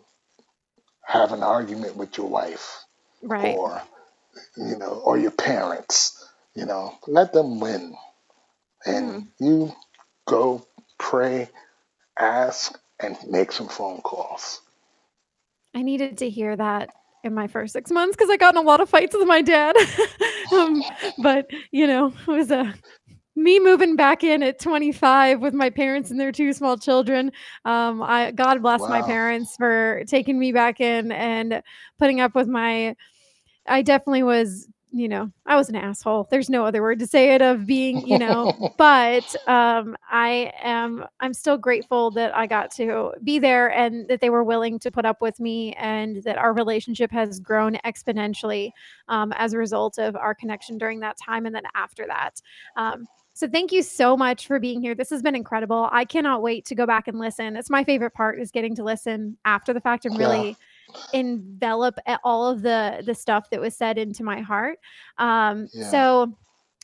[1.07, 2.85] have an argument with your wife
[3.23, 3.61] Right.
[3.61, 3.83] or,
[4.57, 6.29] you know, or your parents.
[6.55, 7.97] You know, let them win.
[8.87, 9.29] And Mm.
[9.41, 9.73] you
[10.27, 10.67] go
[10.99, 11.49] pray
[12.19, 14.61] ask, and make some phone calls.
[15.75, 16.91] I needed to hear that
[17.25, 19.43] in my first 6 months because I got in a lot of fights with my
[19.43, 19.77] dad.
[20.53, 20.85] Um,
[21.19, 22.75] but, you know, it was, a
[23.35, 27.33] me moving back in at 25 with my parents and their 2 small children.
[27.65, 31.63] Um, I God bless my parents for taking me back in and
[31.99, 32.95] putting up with my
[33.67, 36.29] I definitely was, you know, I was an asshole.
[36.31, 41.05] There's no other word to say it of being, you know, but um I am
[41.21, 44.91] I'm still grateful that I got to be there and that they were willing to
[44.91, 48.71] put up with me and that our relationship has grown exponentially
[49.09, 52.41] um, as a result of our connection during that time and then after that.
[52.77, 53.07] Um,
[53.37, 54.95] so thank you so much for being here.
[54.95, 55.89] This has been incredible.
[55.91, 57.57] I cannot wait to go back and listen.
[57.57, 60.55] It's my favorite part is getting to listen after the fact and yeah.
[61.13, 64.79] Envelop all of the the stuff that was said into my heart.
[65.19, 65.91] Um, yeah.
[65.91, 66.37] So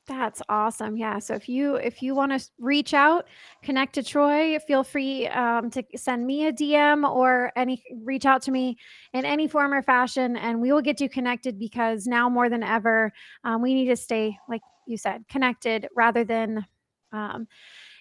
[0.08, 0.96] That's awesome.
[0.96, 1.20] Yeah.
[1.20, 3.26] So if you if you want to reach out,
[3.62, 8.40] connect to Troy, feel free um, to send me a DM or any reach out
[8.42, 8.78] to me
[9.12, 12.62] in any form or fashion, and we will get you connected because now more than
[12.62, 13.12] ever,
[13.44, 16.64] um, we need to stay, like you said, connected rather than
[17.12, 17.46] um,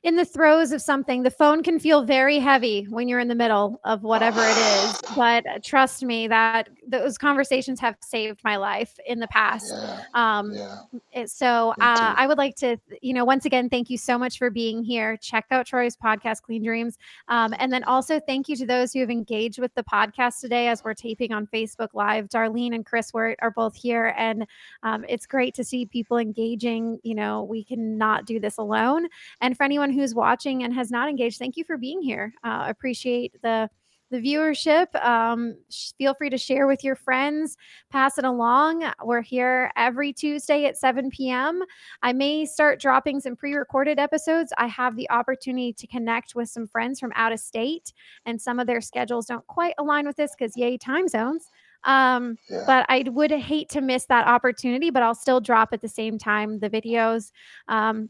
[0.04, 3.36] in the throes of something, the phone can feel very heavy when you're in the
[3.36, 5.02] middle of whatever it is.
[5.16, 9.74] But trust me, that those conversations have saved my life in the past.
[9.76, 10.76] Yeah, um, yeah.
[11.14, 14.38] It, so uh, I would like to, you know, once again, thank you so much
[14.38, 15.18] for being here.
[15.18, 16.98] Check out Troy's podcast, Clean Dreams.
[17.28, 20.68] Um, and then also thank you to those who have engaged with the podcast today
[20.68, 22.28] as we're taping on Facebook Live.
[22.30, 24.14] Darlene and Chris Wirt are both here.
[24.18, 24.46] And
[24.84, 27.00] um, it's great to see people engaging.
[27.04, 29.08] You know, we cannot do this alone.
[29.42, 32.34] And for anyone who's watching and has not engaged, thank you for being here.
[32.44, 33.70] Uh, appreciate the
[34.10, 34.94] the viewership.
[35.04, 37.58] Um, sh- feel free to share with your friends,
[37.92, 38.84] pass it along.
[39.04, 41.62] We're here every Tuesday at 7 p.m.
[42.04, 44.54] I may start dropping some pre recorded episodes.
[44.58, 47.94] I have the opportunity to connect with some friends from out of state,
[48.26, 51.50] and some of their schedules don't quite align with this because, yay, time zones.
[51.84, 52.64] Um, yeah.
[52.66, 56.18] But I would hate to miss that opportunity, but I'll still drop at the same
[56.18, 57.32] time the videos.
[57.68, 58.10] Um,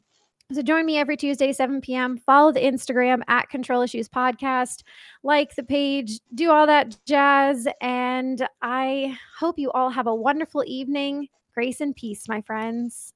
[0.52, 2.18] so join me every Tuesday, 7 p.m.
[2.18, 4.84] Follow the Instagram at Control Issues Podcast,
[5.22, 7.68] like the page, do all that jazz.
[7.82, 11.28] And I hope you all have a wonderful evening.
[11.54, 13.14] Grace and peace, my friends.